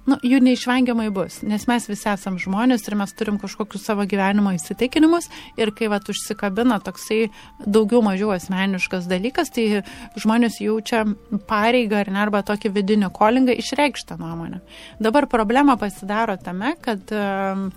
nu, 0.09 0.17
jų 0.25 0.39
neišvengiamai 0.45 1.07
bus, 1.13 1.39
nes 1.45 1.65
mes 1.69 1.87
visi 1.89 2.07
esam 2.11 2.37
žmonės 2.41 2.85
ir 2.87 2.97
mes 2.99 3.13
turim 3.17 3.39
kažkokius 3.41 3.85
savo 3.87 4.05
gyvenimo 4.09 4.53
įsitikinimus 4.55 5.29
ir 5.59 5.71
kai 5.75 5.89
vat 5.91 6.09
užsikabina 6.11 6.79
toksai 6.85 7.29
daugiau 7.65 8.03
mažiau 8.05 8.33
asmeniškas 8.35 9.09
dalykas, 9.11 9.51
tai 9.55 9.83
žmonės 10.21 10.59
jaučia 10.63 11.03
pareigą 11.49 12.03
ar 12.03 12.13
ne 12.13 12.21
arba 12.25 12.43
tokį 12.45 12.73
vidinį 12.75 13.11
kolingą 13.15 13.55
išreikštą 13.61 14.19
nuomonę. 14.21 14.61
Dabar 15.01 15.29
problema 15.31 15.77
pasidaro 15.81 16.37
tame, 16.41 16.75
kad 16.85 17.09
um, 17.15 17.69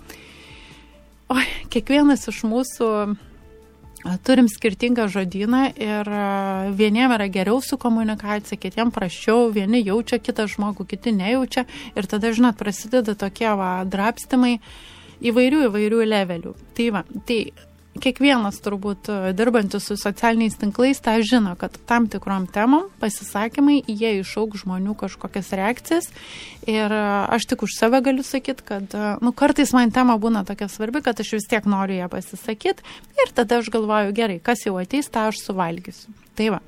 oi, 1.33 1.47
kiekvienas 1.73 2.29
iš 2.29 2.45
mūsų 2.49 2.91
turim 4.23 4.47
skirtingą 4.47 5.07
žodyną 5.11 5.63
ir 5.75 6.09
vieniem 6.75 7.11
yra 7.15 7.27
geriau 7.27 7.61
su 7.61 7.77
komunikacija, 7.77 8.59
kitiem 8.59 8.91
prašiau, 8.95 9.49
vieni 9.51 9.83
jaučia 9.83 10.19
kitą 10.23 10.47
žmogų, 10.47 10.87
kiti 10.87 11.11
nejaučia 11.15 11.65
ir 11.95 12.07
tada, 12.07 12.31
žinot, 12.31 12.57
prasideda 12.59 13.15
tokie 13.19 13.49
va, 13.59 13.83
drapstimai 13.83 14.59
įvairių 15.19 15.65
įvairių 15.67 16.05
levelių. 16.07 16.55
Tai 16.77 16.87
va, 16.95 17.03
tai 17.27 17.41
kiekvienas 18.03 18.59
turbūt 18.63 19.09
e, 19.11 19.17
dirbantis 19.37 19.89
su 19.89 19.97
socialiniais 19.99 20.57
tinklais 20.59 21.01
tą 21.03 21.17
žino, 21.25 21.55
kad 21.59 21.75
tam 21.89 22.07
tikrom 22.11 22.47
temom 22.51 22.87
pasisakymai 23.01 23.81
jie 23.87 24.15
išauk 24.19 24.57
žmonių 24.61 24.95
kažkokias 24.99 25.51
reakcijas 25.59 26.09
ir 26.67 26.89
e, 26.89 27.03
aš 27.35 27.49
tik 27.51 27.67
už 27.67 27.75
save 27.77 28.01
galiu 28.05 28.25
sakyti, 28.25 28.65
kad 28.71 28.95
e, 28.95 29.13
nu, 29.25 29.33
kartais 29.35 29.75
man 29.75 29.93
tema 29.95 30.17
būna 30.21 30.45
tokia 30.47 30.69
svarbi, 30.71 31.03
kad 31.05 31.19
aš 31.19 31.35
vis 31.37 31.47
tiek 31.51 31.69
noriu 31.69 31.99
ją 32.01 32.09
pasisakyti 32.11 32.99
ir 33.19 33.35
tada 33.35 33.61
aš 33.61 33.71
galvoju, 33.73 34.15
gerai, 34.15 34.41
kas 34.43 34.65
jau 34.67 34.77
ateis, 34.81 35.11
tą 35.11 35.29
aš 35.29 35.43
suvalgysiu. 35.45 36.15
Tai 36.39 36.53
va. 36.55 36.65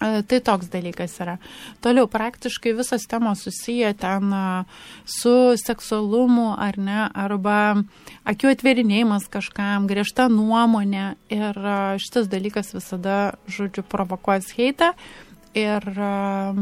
Tai 0.00 0.38
toks 0.40 0.70
dalykas 0.72 1.18
yra. 1.20 1.36
Toliau 1.84 2.08
praktiškai 2.08 2.72
visas 2.78 3.04
temos 3.04 3.42
susiję 3.44 3.92
ten 4.00 4.32
su 5.04 5.52
seksualumu 5.60 6.54
ar 6.56 6.78
ne, 6.80 7.02
arba 7.12 7.82
akių 8.24 8.54
atverinėjimas 8.54 9.28
kažkam, 9.28 9.84
griežta 9.90 10.30
nuomonė 10.32 11.18
ir 11.28 11.58
šitas 12.00 12.30
dalykas 12.32 12.72
visada, 12.72 13.34
žodžiu, 13.44 13.84
provokuos 13.84 14.54
heitą. 14.56 14.94
Ir, 15.50 15.82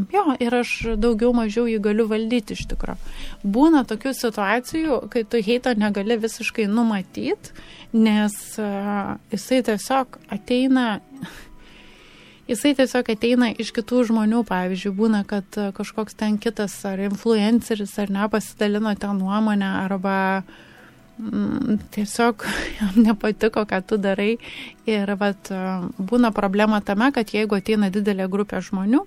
jo, 0.09 0.23
ir 0.41 0.55
aš 0.63 0.71
daugiau 0.97 1.35
mažiau 1.37 1.67
jį 1.69 1.77
galiu 1.85 2.07
valdyti 2.09 2.57
iš 2.57 2.63
tikrųjų. 2.71 2.97
Būna 3.45 3.83
tokių 3.85 4.15
situacijų, 4.17 5.03
kai 5.13 5.27
tu 5.29 5.43
heito 5.45 5.75
negali 5.77 6.17
visiškai 6.17 6.65
numatyti, 6.73 7.53
nes 7.93 8.39
jisai 9.29 9.61
tiesiog 9.69 10.17
ateina 10.33 10.87
jisai 12.49 12.75
tiesiog 12.79 13.11
ateina 13.13 13.51
iš 13.53 13.73
kitų 13.77 14.07
žmonių, 14.09 14.43
pavyzdžiui, 14.49 14.95
būna, 14.97 15.23
kad 15.29 15.59
e, 15.61 15.69
kažkoks 15.77 16.17
ten 16.19 16.39
kitas 16.41 16.75
ar 16.89 17.01
influenceris 17.05 17.95
ar 18.01 18.13
ne 18.15 18.29
pasidalino 18.33 18.95
ten 18.99 19.21
nuomonę 19.21 19.69
arba 19.85 20.17
mm, 21.19 21.79
tiesiog 21.95 22.47
jam 22.81 22.99
nepatiko, 23.05 23.67
ką 23.69 23.83
tu 23.87 24.01
darai. 24.01 24.33
Ir 24.89 25.15
vat, 25.21 25.53
e, 25.53 25.63
būna 25.99 26.33
problema 26.37 26.81
tame, 26.81 27.13
kad 27.15 27.37
jeigu 27.37 27.61
ateina 27.61 27.93
didelė 27.95 28.29
grupė 28.33 28.65
žmonių, 28.65 29.05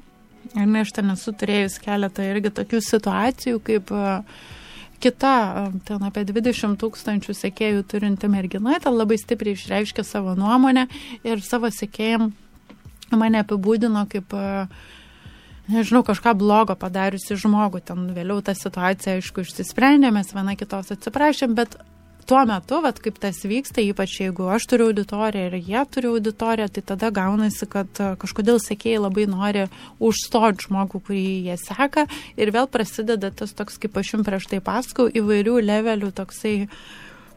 ir 0.55 0.65
ne 0.69 0.85
aš 0.85 0.95
ten 0.97 1.13
esu 1.13 1.33
turėjus 1.33 1.81
keletą 1.83 2.25
irgi 2.29 2.53
tokių 2.61 2.81
situacijų, 2.85 3.61
kaip 3.65 3.93
uh, 3.93 4.23
kita, 5.01 5.33
ten 5.85 6.05
apie 6.05 6.23
20 6.29 6.77
tūkstančių 6.81 7.33
sekėjų 7.35 7.83
turinti 7.89 8.29
mergina, 8.31 8.77
ten 8.83 8.95
labai 8.95 9.17
stipriai 9.19 9.57
išreiškė 9.57 10.05
savo 10.05 10.35
nuomonę 10.37 10.85
ir 11.27 11.41
savo 11.45 11.71
sekėjim 11.73 12.29
mane 13.19 13.41
apibūdino 13.43 14.03
kaip, 14.11 14.33
e, 14.33 14.65
nežinau, 15.71 16.03
kažką 16.07 16.35
blogo 16.37 16.75
padariusi 16.79 17.37
žmogų. 17.39 17.83
Ten 17.85 18.09
vėliau 18.15 18.41
ta 18.45 18.55
situacija, 18.57 19.19
aišku, 19.19 19.45
išsisprendė, 19.45 20.11
mes 20.13 20.33
viena 20.35 20.57
kitos 20.59 20.93
atsiprašėm, 20.95 21.55
bet 21.57 21.77
tuo 22.29 22.41
metu, 22.47 22.79
vat, 22.85 23.01
kaip 23.03 23.17
tas 23.19 23.41
vyksta, 23.43 23.83
ypač 23.83 24.19
jeigu 24.21 24.47
aš 24.53 24.67
turiu 24.71 24.89
auditoriją 24.91 25.49
ir 25.49 25.59
jie 25.59 25.83
turi 25.91 26.11
auditoriją, 26.11 26.69
tai 26.71 26.83
tada 26.93 27.11
gaunasi, 27.11 27.67
kad 27.69 28.01
e, 28.01 28.13
kažkodėl 28.21 28.61
sekėjai 28.63 29.03
labai 29.03 29.27
nori 29.31 29.67
užstoti 29.99 30.67
žmogų, 30.67 31.03
kurį 31.07 31.27
jie 31.49 31.59
seka 31.59 32.07
ir 32.37 32.53
vėl 32.55 32.69
prasideda 32.71 33.33
tas 33.35 33.55
toks, 33.57 33.79
kaip 33.81 33.97
aš 33.97 34.15
jums 34.15 34.27
prieš 34.29 34.51
tai 34.51 34.61
pasakau, 34.63 35.09
įvairių 35.09 35.57
levelių 35.65 36.11
toksai 36.15 36.57
uh, 36.67 36.83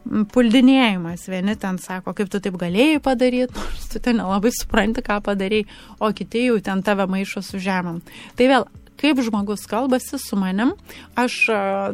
puldinėjimas. 0.05 1.25
Vieni 1.31 1.55
ten 1.59 1.79
sako, 1.81 2.13
kaip 2.17 2.29
tu 2.31 2.41
taip 2.43 2.57
galėjai 2.61 3.01
padaryti, 3.03 3.55
nors 3.59 3.91
tu 3.91 4.01
ten 4.03 4.19
nelabai 4.21 4.53
supranti, 4.55 5.03
ką 5.05 5.19
padarai, 5.25 5.65
o 5.99 6.11
kiti 6.15 6.47
jau 6.49 6.57
ten 6.63 6.83
tave 6.85 7.07
maišo 7.09 7.43
su 7.45 7.61
žemėm. 7.61 8.01
Tai 8.37 8.49
vėl, 8.51 8.67
kaip 9.01 9.19
žmogus 9.25 9.65
kalbasi 9.69 10.19
su 10.21 10.37
manim, 10.39 10.73
aš 11.19 11.39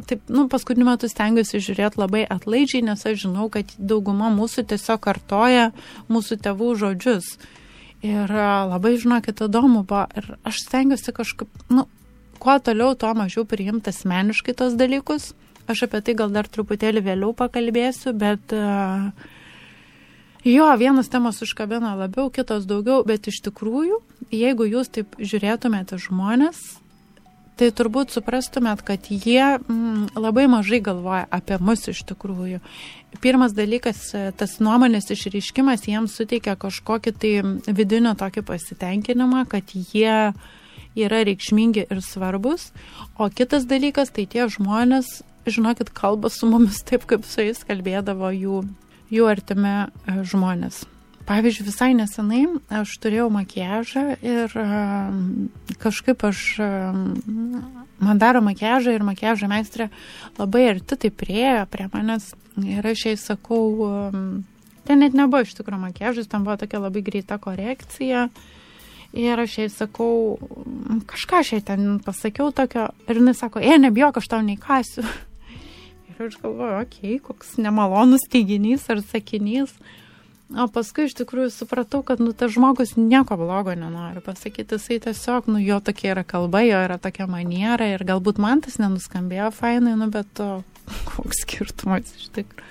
taip, 0.10 0.22
nu, 0.30 0.46
paskutiniu 0.52 0.88
metu 0.90 1.10
stengiuosi 1.10 1.62
žiūrėti 1.64 2.02
labai 2.02 2.26
atlaidžiai, 2.30 2.84
nes 2.86 3.08
aš 3.08 3.24
žinau, 3.26 3.48
kad 3.54 3.72
dauguma 3.78 4.30
mūsų 4.34 4.68
tiesiog 4.72 5.02
kartoja 5.04 5.72
mūsų 6.12 6.40
tėvų 6.46 6.76
žodžius. 6.84 7.36
Ir 8.06 8.32
labai, 8.34 8.96
žinokit, 8.98 9.44
įdomu 9.46 9.84
buvo. 9.86 10.08
Ir 10.18 10.32
aš 10.48 10.64
stengiuosi 10.64 11.14
kažkaip, 11.14 11.50
nu, 11.70 11.86
kuo 12.42 12.58
toliau, 12.58 12.96
tuo 12.98 13.14
mažiau 13.18 13.46
priimti 13.46 13.94
asmeniškai 13.94 14.58
tos 14.58 14.74
dalykus. 14.78 15.32
Aš 15.72 15.86
apie 15.88 16.02
tai 16.04 16.18
gal 16.20 16.34
dar 16.34 16.50
truputėlį 16.52 17.04
vėliau 17.06 17.32
pakalbėsiu, 17.38 18.12
bet 18.18 18.54
uh, 18.58 19.10
jo, 20.44 20.68
vienas 20.78 21.10
temos 21.12 21.42
užkabina 21.46 21.94
labiau, 21.96 22.30
kitos 22.34 22.68
daugiau, 22.70 23.06
bet 23.08 23.30
iš 23.32 23.42
tikrųjų, 23.48 24.02
jeigu 24.34 24.68
jūs 24.68 24.92
taip 24.98 25.16
žiūrėtumėte 25.20 26.00
žmonės, 26.02 26.60
tai 27.62 27.70
turbūt 27.78 28.14
suprastumėt, 28.16 28.82
kad 28.82 29.06
jie 29.12 29.44
mm, 29.60 30.16
labai 30.18 30.48
mažai 30.50 30.80
galvoja 30.82 31.28
apie 31.30 31.60
mus 31.62 31.86
iš 31.92 32.02
tikrųjų. 32.10 32.58
Pirmas 33.22 33.54
dalykas, 33.54 34.08
tas 34.40 34.58
nuomonės 34.64 35.12
išryškimas 35.14 35.86
jiems 35.86 36.16
suteikia 36.18 36.56
kažkokį 36.58 37.14
tai 37.22 37.34
vidinio 37.70 38.16
tokį 38.18 38.46
pasitenkinimą, 38.48 39.46
kad 39.52 39.76
jie 39.76 40.32
yra 40.98 41.22
reikšmingi 41.28 41.86
ir 41.86 42.02
svarbus. 42.02 42.72
O 43.20 43.30
kitas 43.30 43.68
dalykas, 43.70 44.10
tai 44.16 44.26
tie 44.26 44.48
žmonės, 44.50 45.22
žinokit, 45.46 45.92
kalba 45.96 46.30
su 46.30 46.50
mumis 46.50 46.84
taip, 46.88 47.06
kaip 47.10 47.26
su 47.28 47.46
jais 47.46 47.62
kalbėdavo 47.68 48.32
jų, 48.36 48.64
jų 49.14 49.30
artimi 49.32 49.76
e, 49.82 50.18
žmonės. 50.28 50.84
Pavyzdžiui, 51.28 51.66
visai 51.68 51.92
nesenai 51.96 52.42
aš 52.82 52.94
turėjau 53.02 53.28
makiažą 53.32 54.04
ir 54.26 54.54
kažkaip 55.82 56.24
aš, 56.28 56.42
man 58.02 58.22
daro 58.22 58.42
makiažą 58.44 58.96
ir 58.96 59.06
makiažo 59.06 59.50
meistrė 59.52 59.92
labai 60.40 60.66
arti 60.74 60.98
tai 61.04 61.12
priejo 61.14 61.68
prie 61.72 61.88
manęs 61.94 62.32
ir 62.66 62.88
aš 62.94 63.06
jai 63.06 63.16
sakau, 63.22 63.62
ten 64.88 65.04
net 65.06 65.18
nebuvo 65.18 65.46
iš 65.46 65.54
tikrųjų 65.60 65.84
makiažas, 65.86 66.32
ten 66.32 66.48
buvo 66.48 66.58
tokia 66.60 66.82
labai 66.82 67.06
greita 67.06 67.38
korekcija. 67.42 68.28
Ir 69.12 69.40
aš 69.44 69.58
jai 69.60 69.68
sakau, 69.72 70.38
kažką 71.08 71.42
aš 71.44 71.50
jai 71.58 71.64
ten 71.68 71.98
pasakiau 72.04 72.54
tokio, 72.56 72.88
ir 73.12 73.20
jinai 73.20 73.36
sako, 73.36 73.60
e, 73.60 73.76
nebijok, 73.76 74.22
aš 74.22 74.30
tau 74.32 74.40
neįkasiu. 74.46 75.04
Ir 76.12 76.28
aš 76.28 76.38
galvoju, 76.42 76.78
okei, 76.82 77.16
okay, 77.16 77.20
koks 77.24 77.58
nemalonus 77.62 78.28
teiginys 78.32 78.88
ar 78.92 79.02
sakinys. 79.06 79.74
O 80.52 80.66
paskui 80.68 81.06
iš 81.08 81.16
tikrųjų 81.16 81.48
supratau, 81.56 82.02
kad 82.04 82.20
nu, 82.20 82.34
tas 82.36 82.52
žmogus 82.52 82.98
nieko 83.00 83.38
blogo 83.40 83.72
nenori 83.72 84.20
pasakyti, 84.26 84.76
jisai 84.76 84.98
tiesiog, 85.06 85.48
nu, 85.48 85.62
jo 85.64 85.78
tokia 85.80 86.12
yra 86.12 86.26
kalba, 86.28 86.60
jo 86.68 86.82
yra 86.90 86.98
tokia 87.00 87.30
maniera 87.32 87.88
ir 87.88 88.04
galbūt 88.04 88.42
man 88.44 88.60
tas 88.66 88.76
nenuskambėjo 88.82 89.48
fainai, 89.56 89.96
nu, 89.96 90.10
bet 90.12 90.28
to 90.36 90.50
koks 91.14 91.46
skirtumas 91.46 92.12
iš 92.20 92.28
tikrųjų. 92.36 92.68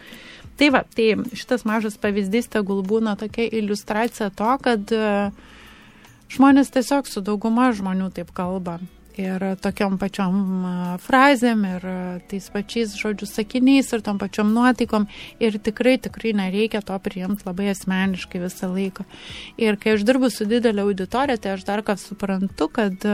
Tai 0.60 0.68
va, 0.74 0.82
tai 0.84 1.14
šitas 1.32 1.64
mažas 1.64 1.96
pavyzdys 1.96 2.50
tegul 2.52 2.82
būna 2.84 3.14
tokia 3.16 3.46
iliustracija 3.48 4.26
to, 4.36 4.50
kad 4.60 4.92
e, 4.92 5.30
žmonės 6.28 6.68
tiesiog 6.74 7.08
su 7.08 7.22
dauguma 7.24 7.70
žmonių 7.72 8.10
taip 8.12 8.34
kalba 8.36 8.76
ir 9.18 9.42
tokiom 9.62 9.96
pačiom 10.00 10.36
frazėm, 11.02 11.64
ir 11.76 11.86
tais 12.30 12.46
pačiais 12.52 12.94
žodžių 12.98 13.28
sakiniais, 13.30 13.90
ir 13.92 14.04
tom 14.06 14.20
pačiom 14.20 14.52
nuotaikom. 14.54 15.08
Ir 15.42 15.58
tikrai, 15.58 15.96
tikrai 16.02 16.34
nereikia 16.36 16.82
to 16.86 16.96
priimti 17.02 17.46
labai 17.48 17.70
asmeniškai 17.74 18.42
visą 18.44 18.70
laiką. 18.70 19.06
Ir 19.58 19.78
kai 19.80 19.96
aš 19.96 20.06
dirbu 20.08 20.30
su 20.30 20.46
didelė 20.48 20.86
auditorija, 20.86 21.40
tai 21.40 21.56
aš 21.56 21.66
dar 21.68 21.84
ką 21.86 21.96
suprantu, 22.00 22.70
kad 22.72 23.06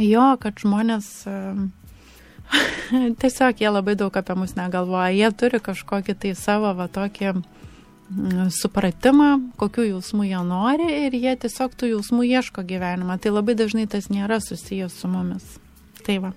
jo, 0.00 0.28
kad 0.40 0.62
žmonės 0.62 1.10
tiesiog 3.20 3.60
jie 3.60 3.70
labai 3.70 3.96
daug 3.98 4.16
apie 4.16 4.36
mus 4.38 4.56
negalvoja. 4.58 5.12
Jie 5.14 5.30
turi 5.36 5.60
kažkokį 5.64 6.16
tai 6.20 6.34
savo 6.38 6.72
va 6.76 6.88
tokį 6.92 7.34
supratimą, 8.50 9.50
kokiu 9.56 9.84
jausmu 9.88 10.24
jie 10.28 10.40
nori 10.44 10.88
ir 11.06 11.14
jie 11.16 11.34
tiesiog 11.40 11.74
tų 11.74 11.94
jausmų 11.94 12.26
ieško 12.28 12.64
gyvenimą. 12.66 13.18
Tai 13.18 13.32
labai 13.34 13.56
dažnai 13.58 13.86
tas 13.90 14.10
nėra 14.12 14.40
susijęs 14.44 14.98
su 15.00 15.08
mumis. 15.08 15.46
Tai 16.04 16.18
va. 16.20 16.32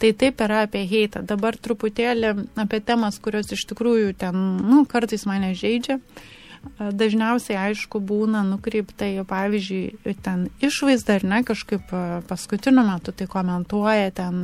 Tai 0.00 0.12
taip 0.16 0.40
yra 0.40 0.62
apie 0.64 0.84
heitą. 0.88 1.20
Dabar 1.28 1.58
truputėlį 1.60 2.30
apie 2.60 2.80
temas, 2.80 3.20
kurios 3.20 3.52
iš 3.52 3.66
tikrųjų 3.68 4.14
ten, 4.16 4.38
nu, 4.64 4.84
kartais 4.88 5.26
mane 5.28 5.52
žaidžia. 5.58 5.98
Dažniausiai, 6.80 7.58
aišku, 7.60 8.00
būna 8.00 8.40
nukreipta 8.48 9.04
į, 9.04 9.26
pavyzdžiui, 9.28 10.14
ten 10.24 10.46
išvaizdą 10.64 11.18
ar 11.18 11.26
ne, 11.28 11.42
kažkaip 11.44 11.92
paskutiniu 12.30 12.86
metu 12.88 13.12
tai 13.12 13.28
komentuoja 13.28 14.08
ten, 14.16 14.38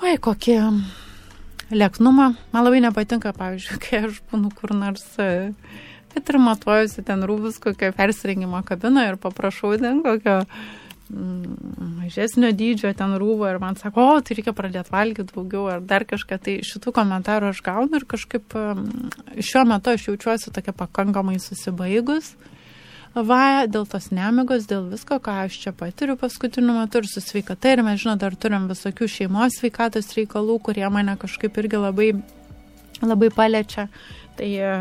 oi, 0.00 0.16
kokie 0.16 0.62
lieknumą. 1.70 2.32
Man 2.52 2.64
labai 2.66 2.80
nepatinka, 2.84 3.32
pavyzdžiui, 3.36 3.80
kai 3.84 4.02
aš 4.08 4.22
būnu 4.30 4.52
kur 4.56 4.74
nors, 4.76 5.04
e, 5.22 5.52
kad 6.14 6.32
ir 6.32 6.40
matuojusi 6.42 7.04
ten 7.06 7.24
rūbus 7.26 7.60
kokio 7.62 7.92
persirengimo 7.96 8.62
kabino 8.66 9.04
ir 9.04 9.18
paprašau 9.20 9.74
ten 9.80 10.02
kokio 10.04 10.38
mm, 11.10 11.92
mažesnio 12.00 12.52
dydžio 12.56 12.94
ten 12.96 13.16
rūbo 13.20 13.50
ir 13.50 13.60
man 13.62 13.78
sako, 13.80 14.08
o, 14.14 14.18
tai 14.24 14.38
reikia 14.38 14.56
pradėti 14.56 14.94
valgyti 14.94 15.34
daugiau 15.34 15.68
ar 15.74 15.84
dar 15.84 16.06
kažką. 16.08 16.40
Tai 16.42 16.58
šitų 16.70 16.94
komentarų 16.96 17.52
aš 17.52 17.62
gaunu 17.66 18.00
ir 18.00 18.08
kažkaip 18.08 18.58
šiuo 19.38 19.64
metu 19.68 19.96
aš 19.96 20.10
jaučiuosi 20.10 20.54
tokia 20.54 20.76
pakankamai 20.76 21.40
susibaigus 21.42 22.34
va, 23.24 23.64
dėl 23.70 23.86
tos 23.88 24.10
nemigos, 24.12 24.66
dėl 24.68 24.90
visko, 24.90 25.16
ką 25.22 25.38
aš 25.46 25.56
čia 25.62 25.72
patiriu 25.76 26.18
paskutiniu 26.20 26.74
metu 26.76 27.00
ir 27.00 27.08
su 27.08 27.22
sveikata. 27.24 27.72
Ir 27.72 27.84
mes, 27.86 28.02
žinot, 28.02 28.20
dar 28.20 28.36
turim 28.36 28.68
visokių 28.68 29.08
šeimos 29.08 29.56
sveikatos 29.60 30.12
reikalų, 30.18 30.58
kurie 30.68 30.86
mane 30.92 31.16
kažkaip 31.20 31.56
irgi 31.62 31.80
labai, 31.80 32.10
labai 33.00 33.32
paliečia. 33.32 33.88
Tai 34.36 34.50
e, 34.52 34.74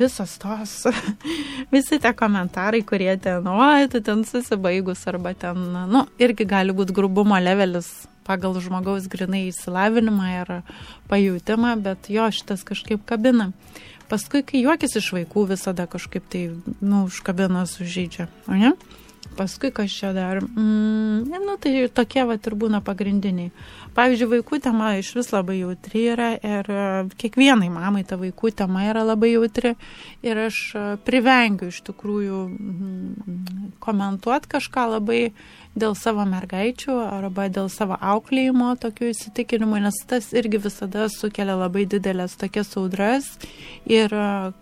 visos 0.00 0.32
tos, 0.42 0.74
visi 1.74 2.00
tie 2.02 2.10
komentarai, 2.18 2.82
kurie 2.82 3.12
ten, 3.22 3.46
oi, 3.46 3.86
tu 3.92 4.02
ten 4.02 4.26
susibaigus, 4.26 5.06
arba 5.06 5.30
ten, 5.38 5.62
nu, 5.86 6.02
irgi 6.18 6.48
gali 6.48 6.74
būti 6.74 6.96
grubumo 6.96 7.38
levelis 7.38 7.92
pagal 8.26 8.56
žmogaus 8.58 9.06
grinai 9.10 9.46
įsilavinimą 9.52 10.30
ir 10.40 10.48
pajūtimą, 11.10 11.76
bet 11.84 12.10
jo 12.10 12.26
šitas 12.34 12.66
kažkaip 12.66 13.06
kabina. 13.06 13.52
Paskui, 14.06 14.44
kai 14.46 14.62
juokis 14.62 14.98
iš 15.00 15.10
vaikų, 15.16 15.48
visada 15.50 15.88
kažkaip 15.90 16.28
tai, 16.30 16.44
nu, 16.78 17.06
užkabina 17.08 17.64
sužydžia, 17.66 18.28
o 18.46 18.58
ne? 18.58 18.72
Paskui, 19.36 19.70
kas 19.74 19.92
čia 19.92 20.12
dar, 20.16 20.40
mm, 20.40 21.28
nu, 21.44 21.56
tai 21.60 21.88
tokie 21.92 22.24
va 22.24 22.38
ir 22.38 22.54
būna 22.56 22.80
pagrindiniai. 22.84 23.50
Pavyzdžiui, 23.96 24.28
vaikų 24.30 24.58
tema 24.64 24.94
iš 24.96 25.14
vis 25.16 25.28
labai 25.32 25.58
jautri 25.58 26.06
yra 26.12 26.30
ir 26.36 26.70
e, 26.72 26.86
kiekvienai 27.20 27.68
mamai 27.72 28.02
ta 28.08 28.18
vaikų 28.20 28.50
tema 28.56 28.86
yra 28.88 29.04
labai 29.04 29.34
jautri. 29.34 29.74
Ir 30.24 30.40
aš 30.46 30.58
e, 30.76 30.84
privengiu 31.04 31.68
iš 31.72 31.82
tikrųjų 31.86 32.40
mm, 32.48 33.70
komentuoti 33.84 34.52
kažką 34.56 34.86
labai 34.96 35.20
dėl 35.76 35.92
savo 35.96 36.24
mergaičių 36.28 36.96
arba 37.04 37.50
dėl 37.52 37.68
savo 37.72 37.96
auklėjimo 38.00 38.72
tokių 38.80 39.12
įsitikinimų, 39.12 39.82
nes 39.86 40.00
tas 40.08 40.32
irgi 40.36 40.60
visada 40.64 41.10
sukelia 41.12 41.58
labai 41.60 41.84
didelės 41.88 42.36
tokias 42.40 42.72
audras. 42.80 43.30
Ir 43.84 44.12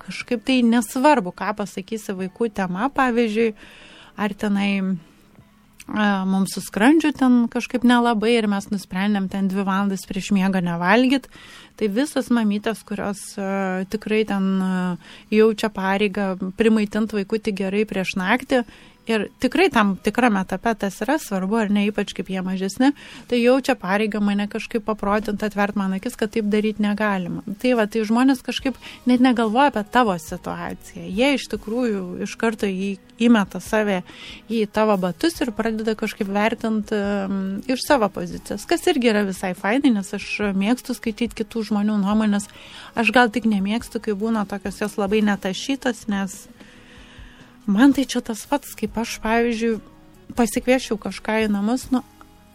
kažkaip 0.03 0.43
tai 0.47 0.61
nesvarbu, 0.67 1.35
ką 1.35 1.55
pasakysi 1.63 2.15
vaikų 2.19 2.51
tema, 2.59 2.91
pavyzdžiui, 2.95 3.55
ar 4.17 4.35
tenai 4.35 4.71
mums 6.25 6.55
su 6.55 6.63
skrandžiu 6.65 7.13
ten 7.13 7.45
kažkaip 7.53 7.85
nelabai 7.85 8.33
ir 8.39 8.47
mes 8.49 8.71
nusprendėm 8.73 9.29
ten 9.29 9.51
dvi 9.53 9.67
valandas 9.67 10.07
prieš 10.09 10.31
miegą 10.33 10.63
nevalgyti. 10.65 11.29
Tai 11.77 11.89
visas 11.93 12.31
mamytės, 12.33 12.81
kurios 12.87 13.21
tikrai 13.93 14.25
ten 14.25 14.63
jaučia 15.35 15.69
pareigą 15.69 16.35
primaitinti 16.57 17.19
vaikutį 17.19 17.53
gerai 17.59 17.85
prieš 17.85 18.15
naktį, 18.17 18.63
Ir 19.05 19.27
tikrai 19.43 19.69
tam 19.69 19.95
tikrame 20.01 20.41
etape 20.41 20.73
tas 20.81 20.97
yra 21.05 21.19
svarbu, 21.21 21.59
ar 21.61 21.73
ne, 21.73 21.83
ypač 21.91 22.15
kaip 22.17 22.31
jie 22.33 22.41
mažesni, 22.45 22.93
tai 23.29 23.43
jaučia 23.43 23.75
pareigą 23.77 24.23
mane 24.25 24.47
kažkaip 24.49 24.87
paprotinti, 24.87 25.45
atvert 25.45 25.77
man 25.77 25.93
akis, 25.99 26.17
kad 26.17 26.33
taip 26.33 26.49
daryti 26.49 26.81
negalima. 26.81 27.45
Tai 27.61 27.75
va, 27.77 27.85
tai 27.85 28.07
žmonės 28.09 28.41
kažkaip 28.47 28.79
net 29.11 29.21
negalvoja 29.25 29.69
apie 29.75 29.85
tavo 29.93 30.17
situaciją. 30.17 31.05
Jie 31.05 31.35
iš 31.37 31.51
tikrųjų 31.53 32.05
iš 32.25 32.37
karto 32.41 32.71
jį 32.71 32.95
įmeta 33.21 33.61
save 33.63 34.01
į 34.51 34.65
tavo 34.75 34.97
batus 35.01 35.37
ir 35.45 35.53
pradeda 35.55 35.95
kažkaip 35.99 36.31
vertinti 36.35 36.97
um, 36.97 37.37
iš 37.71 37.85
savo 37.87 38.09
pozicijos, 38.13 38.65
kas 38.67 38.89
irgi 38.91 39.13
yra 39.13 39.23
visai 39.29 39.53
fainai, 39.59 39.93
nes 39.95 40.15
aš 40.17 40.31
mėgstu 40.57 40.97
skaityti 40.97 41.45
kitų 41.45 41.69
žmonių 41.71 42.01
nuomonės. 42.03 42.49
Aš 42.99 43.13
gal 43.15 43.31
tik 43.35 43.47
nemėgstu, 43.51 44.01
kai 44.03 44.17
būna 44.19 44.47
tokios 44.49 44.81
jos 44.81 44.97
labai 44.99 45.23
netašytos, 45.27 46.07
nes 46.11 46.45
man 47.67 47.93
tai 47.97 48.05
čia 48.09 48.21
tas 48.25 48.45
pats, 48.49 48.75
kaip 48.79 48.97
aš, 49.01 49.19
pavyzdžiui, 49.25 49.81
pasikviešiau 50.37 50.99
kažką 51.01 51.45
į 51.45 51.53
namus, 51.53 51.89
nu, 51.95 52.03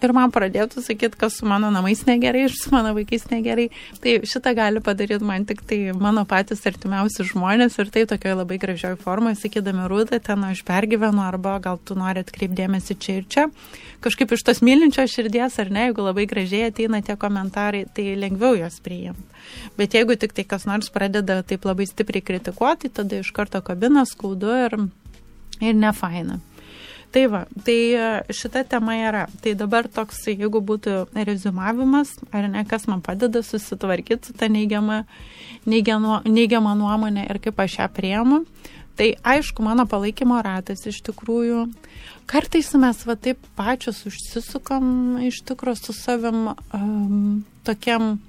ir 0.06 0.14
man 0.16 0.32
pradėtų 0.34 0.84
sakyti, 0.84 1.18
kas 1.20 1.40
su 1.40 1.48
mano 1.50 1.70
namais 1.74 2.02
negerai 2.08 2.46
ir 2.48 2.56
su 2.56 2.72
mano 2.74 2.94
vaikais 2.98 3.28
negerai. 3.32 3.70
Tai 4.04 4.16
šitą 4.30 4.54
gali 4.58 4.84
padaryti 4.84 5.26
man 5.26 5.46
tik 5.50 5.64
tai 5.68 5.80
mano 5.98 6.26
patys 6.30 6.66
artimiausi 6.70 7.26
žmonės 7.32 7.80
ir 7.82 7.92
tai 7.94 8.06
tokioje 8.10 8.40
labai 8.42 8.60
gražioje 8.62 9.00
formoje, 9.02 9.40
sakydami 9.44 9.88
rūdą, 9.92 10.22
ten 10.24 10.46
aš 10.48 10.64
pergyvenu 10.68 11.24
arba 11.26 11.58
gal 11.64 11.80
tu 11.84 11.98
nori 12.00 12.24
atkreipdėmėsi 12.24 12.98
čia 13.00 13.20
ir 13.22 13.28
čia. 13.30 13.48
Kažkaip 14.04 14.32
iš 14.36 14.46
tos 14.48 14.64
mylinčios 14.64 15.12
širdies 15.12 15.60
ar 15.60 15.74
ne, 15.76 15.90
jeigu 15.90 16.06
labai 16.06 16.28
gražiai 16.30 16.70
ateina 16.70 17.02
tie 17.04 17.18
komentarai, 17.20 17.84
tai 17.92 18.14
lengviau 18.20 18.56
juos 18.60 18.80
priimti. 18.84 19.26
Bet 19.80 19.96
jeigu 19.98 20.16
tik 20.20 20.36
tai 20.36 20.46
kas 20.48 20.66
nors 20.70 20.92
pradeda 20.94 21.42
taip 21.44 21.66
labai 21.68 21.88
stipriai 21.90 22.24
kritikuoti, 22.24 22.92
tada 22.94 23.20
iš 23.20 23.32
karto 23.36 23.62
kabina 23.66 24.06
skaudu 24.08 24.56
ir 24.66 24.78
ir 25.60 25.76
nefaina. 25.76 26.40
Tai 27.10 27.24
va, 27.26 27.40
tai 27.66 27.78
e, 27.98 28.10
šita 28.38 28.62
tema 28.70 28.94
yra. 29.02 29.24
Tai 29.42 29.56
dabar 29.58 29.88
toks, 29.90 30.22
jeigu 30.30 30.62
būtų 30.62 31.08
rezumavimas, 31.18 32.12
ar 32.30 32.46
ne, 32.52 32.62
kas 32.70 32.86
man 32.90 33.02
padeda 33.02 33.42
susitvarkyti 33.46 34.30
su 34.30 34.36
tą 34.38 34.50
neigiamą, 34.54 35.02
neigiamą, 35.66 36.20
neigiamą 36.30 36.76
nuomonę 36.78 37.26
ir 37.26 37.42
kaip 37.42 37.64
aš 37.66 37.80
ją 37.80 37.90
priemu. 37.96 38.44
Tai 39.00 39.14
aišku, 39.32 39.64
mano 39.64 39.88
palaikymo 39.90 40.38
ratas 40.46 40.86
iš 40.86 41.00
tikrųjų. 41.08 41.66
Kartais 42.30 42.70
mes 42.78 43.02
va 43.08 43.16
taip 43.18 43.42
pačios 43.58 44.04
užsisukam 44.06 45.18
iš 45.26 45.42
tikrųjų 45.50 45.80
su 45.80 45.96
savim 45.98 46.52
um, 46.52 47.40
tokiam 47.66 48.20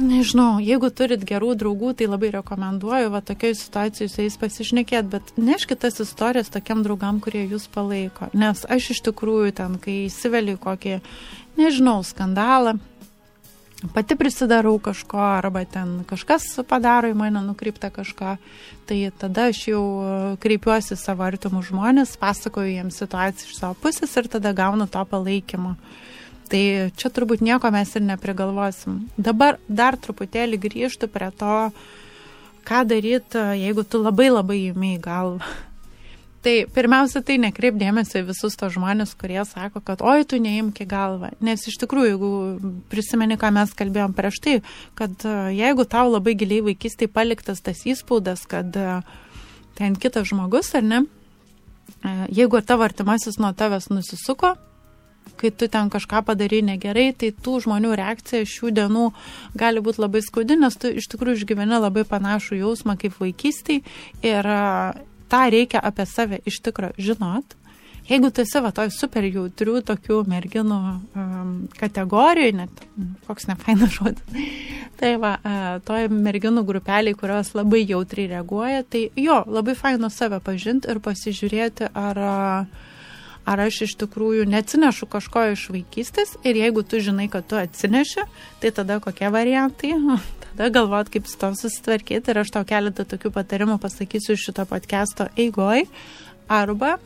Nežinau, 0.00 0.56
jeigu 0.64 0.88
turit 0.88 1.24
gerų 1.28 1.52
draugų, 1.60 1.92
tai 1.98 2.08
labai 2.08 2.30
rekomenduoju, 2.32 3.10
va 3.12 3.20
tokiai 3.24 3.56
situacijai 3.56 4.08
su 4.08 4.22
jais 4.24 4.38
pasišnekėt, 4.40 5.10
bet 5.12 5.34
neškit 5.36 5.82
tas 5.84 6.00
istorijas 6.00 6.52
tokiam 6.52 6.80
draugam, 6.84 7.20
kurie 7.20 7.44
jūs 7.44 7.68
palaiko. 7.72 8.30
Nes 8.32 8.64
aš 8.64 8.92
iš 8.96 9.02
tikrųjų 9.10 9.52
ten, 9.60 9.76
kai 9.82 10.06
įsiveliu 10.06 10.56
kokį, 10.62 11.00
nežinau, 11.60 11.98
skandalą, 12.08 12.78
pati 13.94 14.16
prisidarau 14.16 14.78
kažko, 14.78 15.18
arba 15.18 15.64
ten 15.68 16.02
kažkas 16.08 16.46
padaro 16.68 17.10
į 17.10 17.16
mane 17.18 17.42
nukreiptą 17.44 17.90
kažką, 17.94 18.36
tai 18.86 18.98
tada 19.18 19.48
aš 19.50 19.66
jau 19.72 19.82
kreipiuosi 20.42 20.96
savo 20.96 21.26
artimus 21.26 21.68
žmonės, 21.70 22.14
pasakoju 22.20 22.76
jiems 22.76 23.02
situaciją 23.02 23.50
iš 23.50 23.58
savo 23.58 23.76
pusės 23.82 24.14
ir 24.16 24.30
tada 24.30 24.54
gaunu 24.56 24.86
to 24.86 25.04
palaikymo. 25.10 25.76
Tai 26.52 26.62
čia 27.00 27.08
turbūt 27.08 27.40
nieko 27.40 27.70
mes 27.72 27.94
ir 27.96 28.04
neprigalvosim. 28.04 29.06
Dabar 29.16 29.56
dar 29.68 29.96
truputėlį 29.96 30.58
grįžtų 30.60 31.08
prie 31.08 31.30
to, 31.40 31.58
ką 32.68 32.82
daryti, 32.90 33.40
jeigu 33.56 33.84
tu 33.88 34.02
labai 34.02 34.28
labai 34.28 34.58
įmėjai 34.68 35.00
galvą. 35.02 35.52
Tai 36.42 36.54
pirmiausia, 36.74 37.20
tai 37.22 37.36
nekreip 37.38 37.76
dėmesio 37.78 38.18
į 38.18 38.24
visus 38.32 38.56
tos 38.58 38.72
žmonės, 38.74 39.12
kurie 39.14 39.38
sako, 39.46 39.78
kad 39.86 40.00
oi, 40.02 40.24
tu 40.26 40.40
neimki 40.42 40.84
galvą. 40.90 41.30
Nes 41.38 41.62
iš 41.70 41.76
tikrųjų, 41.78 42.08
jeigu 42.10 42.30
prisimeni, 42.90 43.36
ką 43.38 43.52
mes 43.54 43.70
kalbėjom 43.78 44.16
prieš 44.16 44.40
tai, 44.42 44.56
kad 44.98 45.14
e, 45.22 45.36
jeigu 45.54 45.86
tau 45.86 46.10
labai 46.10 46.34
giliai 46.40 46.64
vaikystėje 46.66 47.12
paliktas 47.14 47.62
tas 47.62 47.84
įspūdas, 47.86 48.42
kad 48.50 48.74
e, 48.74 48.98
ten 49.78 49.94
kitas 49.94 50.26
žmogus, 50.32 50.72
ar 50.74 50.82
ne, 50.82 51.00
e, 52.02 52.16
jeigu 52.42 52.58
tavo 52.66 52.90
artimasis 52.90 53.38
nuo 53.38 53.54
tavęs 53.54 53.86
nusisuko, 53.94 54.56
kai 55.42 55.50
tu 55.50 55.68
ten 55.68 55.90
kažką 55.90 56.22
padarai 56.26 56.62
negerai, 56.66 57.10
tai 57.18 57.32
tų 57.34 57.60
žmonių 57.66 57.94
reakcija 57.98 58.46
šių 58.48 58.74
dienų 58.78 59.06
gali 59.58 59.82
būti 59.82 60.02
labai 60.04 60.22
skaudi, 60.22 60.58
nes 60.60 60.76
tu 60.78 60.90
iš 60.90 61.08
tikrųjų 61.14 61.42
išgyveni 61.42 61.80
labai 61.82 62.04
panašų 62.08 62.60
jausmą 62.60 62.98
kaip 63.00 63.18
vaikystėje 63.18 63.82
ir 64.22 64.52
tą 65.32 65.42
reikia 65.50 65.82
apie 65.82 66.06
save 66.06 66.38
iš 66.46 66.60
tikrųjų 66.68 67.10
žinot. 67.10 67.58
Jeigu 68.02 68.32
tu 68.34 68.42
esi 68.42 68.58
va 68.58 68.72
toj 68.74 68.90
super 68.90 69.22
jautrių 69.22 69.78
tokių 69.86 70.16
merginų 70.26 70.78
um, 71.14 71.52
kategorijų, 71.78 72.54
net 72.58 72.80
koks 73.28 73.46
nefainas 73.46 73.94
žodis, 73.96 74.40
tai 74.98 75.12
va, 75.22 75.36
uh, 75.38 75.76
toj 75.86 76.08
merginų 76.10 76.64
grupeliai, 76.66 77.14
kurios 77.18 77.52
labai 77.54 77.84
jautriai 77.86 78.32
reaguoja, 78.34 78.82
tai 78.82 79.04
jo, 79.14 79.38
labai 79.46 79.76
fainu 79.78 80.10
save 80.10 80.42
pažinti 80.42 80.90
ir 80.90 80.98
pasižiūrėti, 81.04 81.92
ar 81.94 82.22
uh, 82.26 82.90
ar 83.48 83.62
aš 83.66 83.82
iš 83.88 83.94
tikrųjų 84.00 84.46
neatsinešu 84.50 85.08
kažko 85.10 85.44
iš 85.52 85.68
vaikystės 85.74 86.36
ir 86.46 86.58
jeigu 86.60 86.84
tu 86.86 87.00
žinai, 87.02 87.28
kad 87.32 87.46
tu 87.48 87.58
atsineši, 87.58 88.26
tai 88.62 88.72
tada 88.74 89.00
kokie 89.02 89.30
variantai? 89.32 89.94
Tada 90.52 90.68
galvot, 90.68 91.08
kaip 91.08 91.24
su 91.24 91.38
to 91.40 91.48
susitvarkyti 91.56 92.28
ir 92.28 92.42
aš 92.42 92.50
tau 92.52 92.66
keletą 92.68 93.06
tokių 93.08 93.30
patarimų 93.32 93.78
pasakysiu 93.80 94.36
šito 94.36 94.66
podcast'o 94.68 95.30
eigoj. 95.40 95.86
Arba 96.52 96.98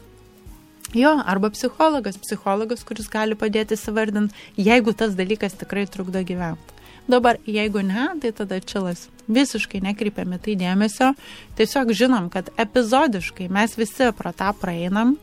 Jo, 0.94 1.11
arba 1.27 1.51
psichologas, 1.51 2.14
psichologas, 2.22 2.85
kuris 2.87 3.09
gali 3.11 3.35
padėti 3.35 3.75
įsivardinti, 3.75 4.35
jeigu 4.57 4.94
tas 4.94 5.16
dalykas 5.18 5.57
tikrai 5.59 5.83
trukdo 5.90 6.22
gyventi. 6.22 6.77
Dabar, 7.11 7.38
jeigu 7.46 7.83
ne, 7.87 8.07
tai 8.22 8.31
tada 8.35 8.61
čilas. 8.62 9.09
Visiškai 9.27 9.81
nekreipiame 9.83 10.38
tai 10.42 10.55
dėmesio, 10.59 11.12
tiesiog 11.59 11.90
žinom, 11.94 12.31
kad 12.31 12.53
epizodiškai 12.59 13.49
mes 13.51 13.75
visi 13.79 14.12
pro 14.14 14.31
tą 14.35 14.53
praeinam 14.59 15.16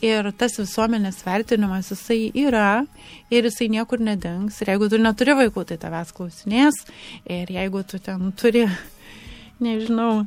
Ir 0.00 0.30
tas 0.40 0.54
visuomenės 0.56 1.18
vertinimas 1.26 1.90
jisai 1.92 2.30
yra 2.40 2.86
ir 3.32 3.44
jisai 3.44 3.68
niekur 3.72 4.00
nedings. 4.00 4.62
Ir 4.62 4.72
jeigu 4.72 4.88
tu 4.88 5.00
neturi 5.00 5.34
vaikų, 5.36 5.66
tai 5.68 5.76
tavęs 5.82 6.14
klausinės. 6.16 6.78
Ir 7.28 7.52
jeigu 7.52 7.82
tu 7.84 8.00
ten 8.00 8.32
turi, 8.32 8.64
nežinau, 9.66 10.24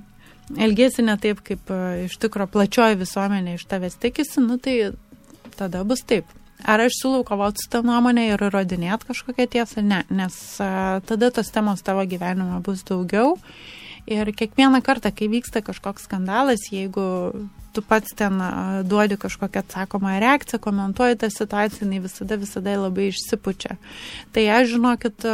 elgesi 0.62 1.06
ne 1.06 1.18
taip, 1.18 1.42
kaip 1.48 1.74
e, 1.74 1.82
iš 2.06 2.20
tikro 2.22 2.46
plačioji 2.54 3.02
visuomenė 3.02 3.58
iš 3.58 3.66
tavęs 3.72 3.98
tikisi, 4.04 4.44
nu 4.46 4.60
tai 4.62 4.94
tada 5.58 5.82
bus 5.88 6.06
taip. 6.06 6.30
Ar 6.64 6.80
aš 6.80 7.02
siūlau 7.02 7.26
kovoti 7.28 7.66
su 7.66 7.72
tą 7.74 7.82
nuomonę 7.84 8.30
ir 8.30 8.46
įrodinėti 8.46 9.10
kažkokią 9.10 9.50
tiesą? 9.58 9.82
Ne, 9.84 10.04
nes 10.14 10.38
e, 10.62 10.70
tada 11.10 11.32
tos 11.34 11.50
temos 11.52 11.82
tavo 11.82 12.06
gyvenime 12.08 12.62
bus 12.64 12.86
daugiau. 12.88 13.40
Ir 14.08 14.28
kiekvieną 14.36 14.82
kartą, 14.84 15.12
kai 15.16 15.30
vyksta 15.32 15.62
kažkoks 15.64 16.04
skandalas, 16.10 16.68
jeigu 16.72 17.04
tu 17.74 17.82
pats 17.82 18.14
ten 18.16 18.42
duodi 18.84 19.18
kažkokią 19.18 19.60
atsakomą 19.60 20.20
reakciją, 20.20 20.60
komentuoji 20.60 21.18
tą 21.18 21.30
situaciją, 21.30 21.88
jinai 21.88 22.02
visada, 22.04 22.38
visada 22.38 22.76
labai 22.78 23.08
išsipučia. 23.10 23.78
Tai 24.36 24.44
aš 24.58 24.76
žinokit, 24.76 25.26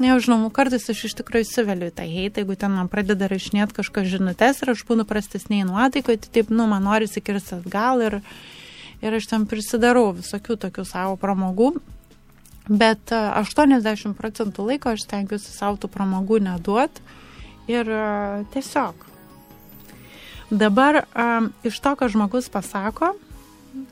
nežinau, 0.00 0.38
kartais 0.54 0.86
aš 0.90 1.02
iš 1.10 1.16
tikrųjų 1.18 1.48
įsiveliu 1.48 1.90
tą 1.90 2.06
heitą, 2.06 2.44
jeigu 2.44 2.56
ten 2.56 2.72
man 2.78 2.88
pradeda 2.88 3.28
rašinėti 3.28 3.76
kažkas 3.76 4.08
žinutės 4.14 4.62
ir 4.62 4.72
aš 4.72 4.86
būnu 4.88 5.04
prastesniai 5.04 5.66
nuotaikoje, 5.68 6.22
tai 6.24 6.32
taip, 6.38 6.54
nu, 6.54 6.70
man 6.70 6.86
norisi 6.86 7.20
kirsti 7.20 7.58
atgal 7.58 8.06
ir, 8.06 8.20
ir 9.02 9.18
aš 9.20 9.28
ten 9.34 9.50
prisidarau 9.50 10.14
visokių 10.16 10.56
tokių 10.64 10.86
savo 10.88 11.20
pramogų. 11.20 11.74
Bet 12.66 13.12
80 13.12 14.16
procentų 14.18 14.70
laiko 14.72 14.94
aš 14.94 15.04
stengiuosi 15.04 15.52
savo 15.52 15.76
tų 15.78 15.92
pramogų 15.92 16.40
neduot 16.48 17.04
ir 17.70 17.90
tiesiog 18.54 19.06
Dabar 20.50 21.02
um, 21.18 21.48
iš 21.66 21.80
to, 21.82 21.90
ką 21.98 22.06
žmogus 22.08 22.46
pasako, 22.48 23.16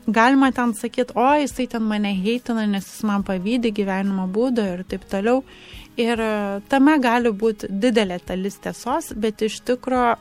galima 0.07 0.51
ten 0.55 0.71
sakyti, 0.73 1.11
o 1.15 1.33
jisai 1.35 1.67
ten 1.67 1.83
mane 1.83 2.13
heitina, 2.15 2.63
nes 2.65 2.87
jis 2.87 3.03
man 3.03 3.25
pavydė 3.27 3.73
gyvenimo 3.75 4.29
būdo 4.31 4.63
ir 4.63 4.85
taip 4.87 5.03
toliau. 5.11 5.43
Ir 5.99 6.19
tame 6.71 6.95
gali 6.99 7.31
būti 7.31 7.67
didelė 7.69 8.21
dalis 8.27 8.55
tiesos, 8.63 9.11
bet 9.15 9.43
iš 9.43 9.61
tikrųjų 9.67 10.15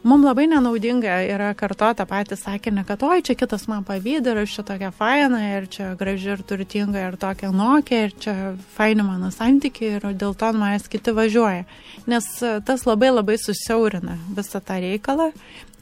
Mums 0.00 0.24
labai 0.24 0.46
nenaudinga 0.48 1.18
yra 1.28 1.50
kartota 1.52 2.06
patį 2.08 2.38
sakinį, 2.40 2.86
kad 2.88 3.02
oi, 3.04 3.18
čia 3.20 3.34
kitas 3.36 3.66
man 3.68 3.82
pavydi 3.84 4.32
ir 4.32 4.38
aš 4.46 4.54
čia 4.56 4.62
tokia 4.70 4.88
faina 4.96 5.40
ir 5.58 5.66
čia 5.68 5.90
graži 6.00 6.30
ir 6.32 6.40
turtinga 6.48 7.02
ir 7.04 7.18
tokia 7.20 7.50
nokia 7.52 8.06
ir 8.06 8.14
čia 8.16 8.34
faini 8.78 9.04
mano 9.04 9.28
santykiai 9.34 9.98
ir 9.98 10.08
dėl 10.16 10.32
to 10.40 10.48
manęs 10.56 10.88
kiti 10.88 11.12
važiuoja. 11.12 11.68
Nes 12.08 12.30
tas 12.40 12.86
labai 12.88 13.12
labai 13.12 13.36
susiaurina 13.44 14.16
visą 14.38 14.64
tą 14.64 14.80
reikalą 14.80 15.28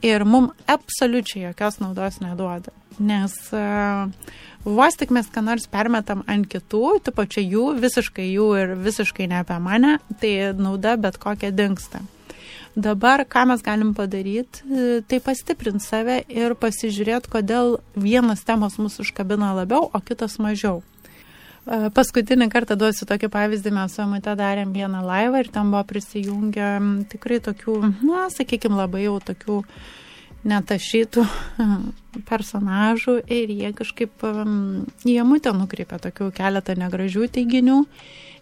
ir 0.02 0.26
mums 0.26 0.66
absoliučiai 0.66 1.46
jokios 1.52 1.78
naudos 1.78 2.18
neduoda. 2.18 2.74
Nes 2.98 3.38
uh, 3.54 4.10
vos 4.66 4.98
tik 4.98 5.14
mes 5.14 5.30
ką 5.30 5.46
nors 5.46 5.70
permetam 5.70 6.26
ant 6.26 6.50
kitų, 6.50 6.84
tu 7.06 7.14
pačia 7.14 7.46
jų, 7.46 7.70
visiškai 7.78 8.26
jų 8.32 8.52
ir 8.64 8.78
visiškai 8.82 9.30
ne 9.30 9.44
apie 9.44 9.62
mane, 9.62 9.98
tai 10.18 10.32
nauda 10.58 10.98
bet 10.98 11.22
kokia 11.22 11.54
dinksta. 11.54 12.02
Dabar, 12.78 13.24
ką 13.26 13.42
mes 13.50 13.62
galim 13.66 13.90
padaryti, 13.94 14.62
tai 15.10 15.18
pastiprinti 15.24 15.82
save 15.82 16.20
ir 16.30 16.54
pasižiūrėti, 16.54 17.30
kodėl 17.32 17.80
vienas 17.98 18.44
temos 18.46 18.76
mus 18.78 19.00
užkabina 19.02 19.50
labiau, 19.56 19.88
o 19.90 19.98
kitas 19.98 20.36
mažiau. 20.38 20.84
E, 21.66 21.88
paskutinį 21.90 22.46
kartą 22.52 22.76
duosiu 22.78 23.08
tokį 23.10 23.32
pavyzdį, 23.34 23.72
mes 23.74 23.96
su 23.96 24.04
Amate 24.04 24.36
darėm 24.38 24.70
vieną 24.76 25.02
laivą 25.02 25.42
ir 25.42 25.50
ten 25.56 25.72
buvo 25.72 25.82
prisijungę 25.90 26.68
tikrai 27.10 27.40
tokių, 27.48 27.80
na, 28.06 28.28
sakykime, 28.36 28.78
labai 28.78 29.08
jau 29.08 29.18
tokių 29.26 29.58
netašytų 30.46 31.26
personažų 32.30 33.18
ir 33.26 33.56
jie 33.58 33.74
kažkaip, 33.74 34.22
jie 35.02 35.20
mūtę 35.26 35.56
nukreipė 35.58 35.98
tokių 36.06 36.30
keletą 36.38 36.78
negražių 36.78 37.26
teiginių 37.40 37.82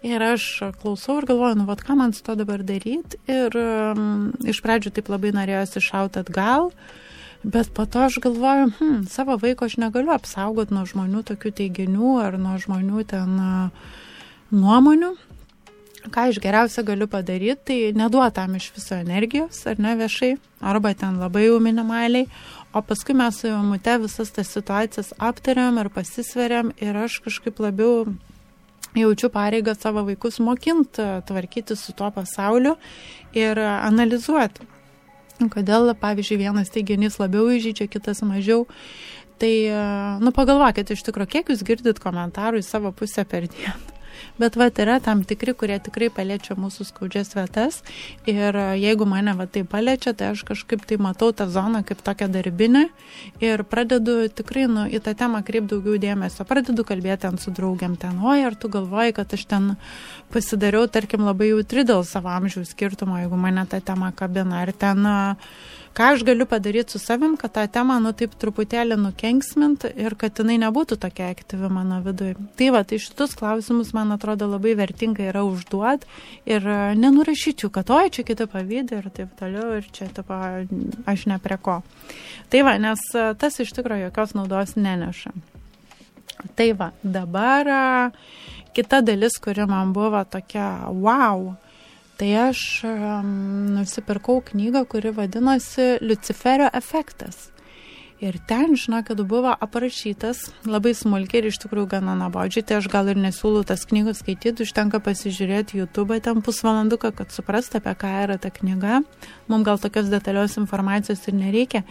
Ir 0.04 0.22
aš 0.22 0.44
klausau 0.82 1.20
ir 1.20 1.26
galvoju, 1.28 1.56
nu, 1.61 1.66
vat, 1.68 1.80
ką 1.85 1.96
man 1.96 2.12
su 2.12 2.24
to 2.26 2.35
dabar 2.37 2.62
daryti. 2.66 3.18
Ir 3.30 3.54
um, 3.56 4.32
iš 4.44 4.61
pradžių 4.64 4.92
taip 4.96 5.09
labai 5.12 5.32
norėjosi 5.37 5.82
šauti 5.85 6.20
atgal, 6.20 6.70
bet 7.44 7.70
po 7.74 7.87
to 7.88 8.04
aš 8.04 8.18
galvoju, 8.24 8.72
hm, 8.78 8.98
savo 9.11 9.38
vaiko 9.40 9.68
aš 9.68 9.78
negaliu 9.80 10.12
apsaugoti 10.16 10.74
nuo 10.76 10.85
žmonių 10.88 11.24
tokių 11.30 11.54
teiginių 11.62 12.18
ar 12.24 12.37
nuo 12.40 12.59
žmonių 12.61 13.06
ten 13.09 13.40
nuomonių. 14.52 15.14
Ką 16.12 16.28
aš 16.30 16.38
geriausia 16.38 16.85
galiu 16.87 17.09
padaryti, 17.11 17.62
tai 17.66 17.78
neduotam 17.98 18.54
iš 18.54 18.68
viso 18.76 18.94
energijos, 18.94 19.64
ar 19.66 19.80
ne 19.82 19.96
viešai, 19.98 20.37
arba 20.62 20.92
ten 20.94 21.18
labai 21.18 21.48
jau 21.48 21.56
minimaliai, 21.62 22.28
o 22.70 22.82
paskui 22.85 23.16
mes 23.18 23.40
su 23.40 23.48
Jomute 23.50 23.96
visas 24.04 24.30
tas 24.30 24.52
situacijas 24.54 25.11
aptariam 25.18 25.80
ir 25.82 25.90
pasisveriam 25.90 26.70
ir 26.78 26.98
aš 27.02 27.18
kažkaip 27.24 27.59
labiau 27.64 28.04
jaučiu 29.02 29.30
pareigą 29.32 29.74
savo 29.78 30.04
vaikus 30.06 30.40
mokinti, 30.40 31.04
tvarkyti 31.28 31.76
su 31.76 31.94
tuo 31.96 32.11
pasauliu 32.14 32.76
ir 33.37 33.61
analizuoti. 33.61 34.66
Kodėl, 35.52 35.92
pavyzdžiui, 36.00 36.40
vienas 36.46 36.72
teiginys 36.72 37.18
labiau 37.20 37.50
įžydžia, 37.52 37.90
kitas 37.92 38.22
mažiau. 38.24 38.64
Tai, 39.37 39.52
nu, 40.24 40.32
pagalvokit 40.32 40.94
iš 40.94 41.04
tikrųjų, 41.11 41.32
kiek 41.35 41.52
jūs 41.52 41.66
girdit 41.68 42.00
komentarų 42.00 42.62
į 42.62 42.64
savo 42.64 42.94
pusę 42.96 43.26
per 43.28 43.44
dieną. 43.52 43.95
Bet 44.40 44.57
va, 44.57 44.68
yra 44.70 44.98
tam 45.00 45.22
tikri, 45.26 45.55
kurie 45.57 45.79
tikrai 45.83 46.09
paliečia 46.12 46.57
mūsų 46.59 46.87
skaudžias 46.90 47.35
vietas. 47.37 47.81
Ir 48.29 48.57
jeigu 48.81 49.07
mane 49.09 49.37
va 49.38 49.46
tai 49.50 49.64
paliečia, 49.68 50.14
tai 50.16 50.33
aš 50.35 50.44
kažkaip 50.48 50.85
tai 50.88 50.98
matau 51.02 51.33
tą 51.37 51.48
zoną 51.50 51.83
kaip 51.87 52.02
tokią 52.07 52.29
darbinę 52.33 52.87
ir 53.40 53.64
pradedu 53.64 54.26
tikrai 54.29 54.66
nu, 54.70 54.87
į 54.88 55.02
tą 55.05 55.16
temą 55.18 55.42
kreipti 55.46 55.74
daugiau 55.74 56.00
dėmesio, 56.00 56.46
pradedu 56.48 56.85
kalbėti 56.87 57.29
ant 57.29 57.42
su 57.42 57.52
draugiam 57.55 57.96
ten, 58.00 58.18
oi, 58.22 58.42
ar 58.46 58.57
tu 58.59 58.70
galvoji, 58.72 59.16
kad 59.16 59.33
aš 59.37 59.46
ten 59.50 59.72
pasidariau, 60.35 60.87
tarkim, 60.90 61.26
labai 61.26 61.50
jautri 61.52 61.87
dėl 61.87 62.05
savo 62.07 62.31
amžiaus 62.33 62.74
skirtumo, 62.74 63.18
jeigu 63.22 63.38
mane 63.40 63.66
tą 63.70 63.81
temą 63.85 64.12
kabina, 64.16 64.62
ar 64.64 64.72
ten 64.72 65.07
ką 65.96 66.11
aš 66.12 66.22
galiu 66.28 66.46
padaryti 66.46 66.92
su 66.92 66.98
savim, 66.98 67.37
kad 67.40 67.54
tą 67.56 67.64
temą, 67.72 67.96
nu, 68.04 68.12
taip 68.12 68.35
truputėlį 68.37 68.98
nukenksmint 69.00 69.87
ir 69.88 70.16
kad 70.20 70.37
jinai 70.37 70.59
nebūtų 70.61 70.98
tokia 71.00 71.30
aktyvi 71.32 71.70
mano 71.72 72.02
viduje. 72.04 72.35
Tai 72.61 72.68
va, 72.74 72.82
tai 72.85 72.98
šitus 73.00 73.32
klausimus, 73.38 73.94
man 73.96 74.12
atrodo, 74.12 74.48
labai 74.50 74.74
vertinga 74.76 75.24
yra 75.30 75.46
užduot 75.48 76.04
ir 76.44 76.68
e, 76.68 76.78
nenurašyčiau, 77.00 77.72
kad 77.72 77.90
oi, 77.96 78.11
čia 78.12 78.26
kiti 78.28 78.48
pavydė 78.52 79.00
ir 79.00 79.11
taip 79.16 79.32
toliau 79.40 79.78
ir 79.78 79.88
čia, 79.96 80.11
taip, 80.12 80.32
aš 81.09 81.26
ne 81.32 81.40
prie 81.40 81.61
ko. 81.64 81.80
Tai 82.52 82.64
va, 82.68 82.76
nes 82.82 83.09
e, 83.16 83.28
tas 83.40 83.56
iš 83.64 83.72
tikrųjų 83.78 84.11
jokios 84.11 84.37
naudos 84.37 84.76
neneša. 84.76 85.32
Tai 86.56 86.72
va, 86.76 86.92
dabar 87.00 87.72
e, 87.72 87.85
kita 88.76 89.00
dalis, 89.00 89.40
kuri 89.40 89.64
man 89.64 89.96
buvo 89.96 90.20
tokia, 90.28 90.90
wow, 90.92 91.54
Tai 92.16 92.31
aš 92.46 92.61
nusipirkau 93.76 94.40
knygą, 94.40 94.87
kuri 94.88 95.12
vadinosi 95.12 95.98
Luciferio 96.00 96.70
efektas. 96.72 97.50
Ir 98.16 98.38
ten, 98.48 98.72
žinokit, 98.81 99.18
buvo 99.29 99.50
aprašytas 99.52 100.38
labai 100.64 100.94
smulkiai 100.96 101.42
ir 101.42 101.50
iš 101.50 101.59
tikrųjų 101.61 101.90
gana 101.90 102.14
nabodžiai, 102.16 102.64
tai 102.64 102.79
aš 102.79 102.87
gal 102.88 103.11
ir 103.12 103.18
nesiūlau 103.20 103.61
tas 103.68 103.85
knygas 103.85 104.22
skaityti, 104.22 104.64
užtenka 104.64 105.02
pasižiūrėti 105.05 105.83
YouTube 105.83 106.16
ten 106.24 106.40
pusvalanduką, 106.40 107.11
kad 107.18 107.35
suprastų, 107.37 107.83
apie 107.83 107.92
ką 108.00 108.14
yra 108.22 108.38
ta 108.40 108.48
knyga. 108.48 109.02
Mums 109.52 109.68
gal 109.68 109.76
tokios 109.83 110.09
detalios 110.09 110.57
informacijos 110.57 111.29
ir 111.29 111.37
nereikia, 111.37 111.85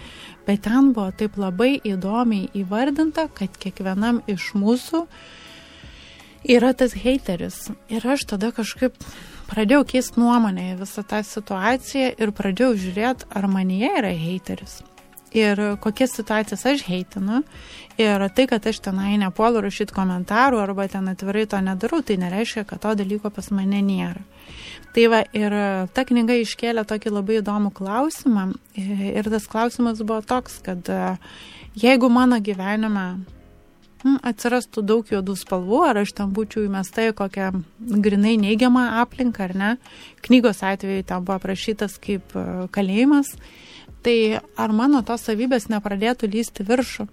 bet 0.49 0.65
ten 0.65 0.89
buvo 0.97 1.11
taip 1.13 1.37
labai 1.37 1.75
įdomiai 1.85 2.49
įvardinta, 2.57 3.27
kad 3.29 3.61
kiekvienam 3.61 4.23
iš 4.25 4.55
mūsų 4.57 5.05
yra 6.57 6.73
tas 6.73 6.97
hateris. 7.05 7.67
Ir 7.93 8.01
aš 8.01 8.25
tada 8.33 8.49
kažkaip 8.49 8.97
pradėjau 9.49 9.85
keisti 9.87 10.19
nuomonę 10.21 10.71
į 10.73 10.75
visą 10.81 11.03
tą 11.07 11.21
situaciją 11.25 12.11
ir 12.21 12.33
pradėjau 12.35 12.75
žiūrėti, 12.81 13.29
ar 13.29 13.47
manyje 13.51 13.91
yra 14.01 14.11
hateris. 14.19 14.81
Ir 15.35 15.59
kokias 15.83 16.13
situacijas 16.15 16.63
aš 16.69 16.85
heitinu. 16.87 17.41
Ir 17.99 18.23
tai, 18.35 18.45
kad 18.47 18.63
aš 18.67 18.79
tenai 18.87 19.17
nepuolu 19.19 19.61
rašyti 19.63 19.95
komentarų 19.95 20.61
arba 20.63 20.87
ten 20.91 21.09
atvirai 21.11 21.43
to 21.51 21.59
nedarau, 21.63 21.99
tai 22.03 22.15
nereiškia, 22.19 22.63
kad 22.67 22.81
to 22.83 22.93
dalyko 23.01 23.31
pas 23.31 23.51
mane 23.51 23.81
nėra. 23.83 24.23
Tai 24.95 25.07
va, 25.11 25.21
ir 25.35 25.55
ta 25.91 26.05
knyga 26.07 26.37
iškėlė 26.39 26.85
tokį 26.87 27.11
labai 27.17 27.41
įdomų 27.41 27.73
klausimą. 27.75 28.49
Ir 28.79 29.27
tas 29.31 29.47
klausimas 29.51 29.99
buvo 29.99 30.21
toks, 30.23 30.61
kad 30.63 30.87
jeigu 31.75 32.07
mano 32.11 32.39
gyvenime 32.39 33.07
atsirastų 34.05 34.83
daug 34.85 35.09
juodų 35.09 35.35
spalvų, 35.39 35.81
ar 35.89 36.01
aš 36.03 36.13
ten 36.19 36.33
būčiau 36.35 36.65
įmesta 36.67 37.07
į 37.09 37.15
kokią 37.17 37.51
grinai 38.05 38.35
neigiamą 38.41 38.85
aplinką, 39.01 39.49
ar 39.49 39.55
ne. 39.57 39.71
Knygos 40.25 40.61
atveju 40.65 41.05
ten 41.09 41.25
buvo 41.25 41.39
aprašytas 41.39 41.97
kaip 42.03 42.35
e, 42.37 42.45
kalėjimas. 42.75 43.33
Tai 44.05 44.17
ar 44.61 44.73
mano 44.77 45.01
tos 45.01 45.25
savybės 45.25 45.65
nepradėtų 45.71 46.29
lysti 46.29 46.65
viršų? 46.67 47.07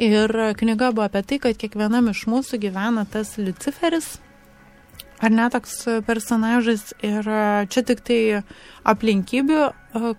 Ir 0.00 0.32
knyga 0.56 0.94
buvo 0.96 1.04
apie 1.04 1.20
tai, 1.28 1.38
kad 1.44 1.58
kiekvienam 1.60 2.08
iš 2.08 2.24
mūsų 2.32 2.60
gyvena 2.62 3.04
tas 3.04 3.34
Luciferis, 3.36 4.14
ar 5.20 5.34
netoks 5.36 5.76
personažas 6.08 6.94
ir 7.04 7.28
e, 7.28 7.42
čia 7.68 7.84
tik 7.84 8.00
tai 8.08 8.20
aplinkybių 8.88 9.60
e, 9.68 9.72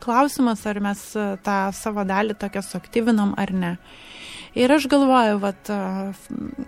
klausimas, 0.03 0.61
ar 0.69 0.83
mes 0.85 1.01
tą 1.43 1.59
savo 1.73 2.05
dalį 2.05 2.37
tokią 2.37 2.61
suaktyvinam 2.69 3.33
ar 3.41 3.57
ne. 3.57 3.77
Ir 4.53 4.69
aš 4.69 4.85
galvoju, 4.85 5.39
vat, 5.41 5.69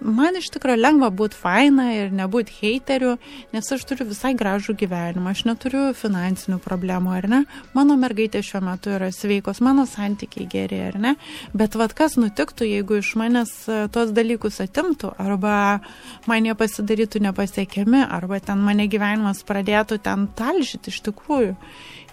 man 0.01 0.37
iš 0.39 0.47
tikrųjų 0.55 0.79
lengva 0.79 1.11
būti 1.13 1.37
faina 1.37 1.91
ir 1.93 2.13
nebūti 2.17 2.55
heiteriu, 2.57 3.11
nes 3.53 3.67
aš 3.75 3.83
turiu 3.85 4.07
visai 4.09 4.31
gražų 4.37 4.73
gyvenimą, 4.79 5.35
aš 5.35 5.43
neturiu 5.45 5.83
finansinių 5.93 6.57
problemų, 6.65 7.11
ar 7.13 7.27
ne? 7.29 7.41
Mano 7.77 7.93
mergaitė 8.01 8.41
šiuo 8.45 8.63
metu 8.65 8.95
yra 8.95 9.11
sveikos, 9.13 9.61
mano 9.61 9.85
santykiai 9.89 10.47
geri, 10.49 10.79
ar 10.87 10.97
ne? 11.03 11.11
Bet 11.53 11.77
vad 11.77 11.93
kas 11.93 12.17
nutiktų, 12.17 12.65
jeigu 12.71 12.97
iš 13.03 13.13
manęs 13.21 13.53
tuos 13.93 14.15
dalykus 14.17 14.57
atimtų, 14.65 15.13
arba 15.21 15.83
man 16.25 16.49
jie 16.49 16.57
pasidarytų 16.57 17.21
nepasiekiami, 17.27 18.01
arba 18.09 18.41
ten 18.41 18.65
mane 18.65 18.89
gyvenimas 18.89 19.45
pradėtų 19.45 20.01
ten 20.09 20.25
talžyti 20.33 20.89
iš 20.89 21.03
tikrųjų. 21.11 21.53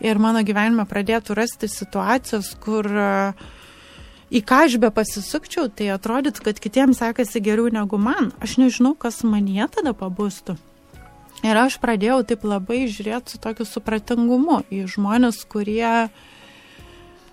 Ir 0.05 0.21
mano 0.21 0.45
gyvenime 0.45 0.85
pradėtų 0.91 1.39
rasti 1.39 1.69
situacijos, 1.71 2.53
kur 2.61 2.93
uh, 2.93 3.51
į 4.33 4.41
ką 4.49 4.65
aš 4.67 4.79
be 4.81 4.89
pasisukčiau, 4.95 5.69
tai 5.69 5.93
atrodytų, 5.93 6.45
kad 6.49 6.61
kitiems 6.63 7.03
sekasi 7.03 7.43
geriau 7.45 7.69
negu 7.73 8.01
man. 8.01 8.33
Aš 8.41 8.57
nežinau, 8.63 8.95
kas 8.97 9.21
manie 9.29 9.67
tada 9.69 9.93
pabūstų. 9.93 10.57
Ir 11.43 11.59
aš 11.59 11.77
pradėjau 11.83 12.23
taip 12.27 12.45
labai 12.47 12.85
žiūrėti 12.87 13.35
su 13.35 13.41
tokiu 13.43 13.67
supratingumu 13.67 14.63
į 14.71 14.85
žmonės, 14.91 15.43
kurie 15.51 16.09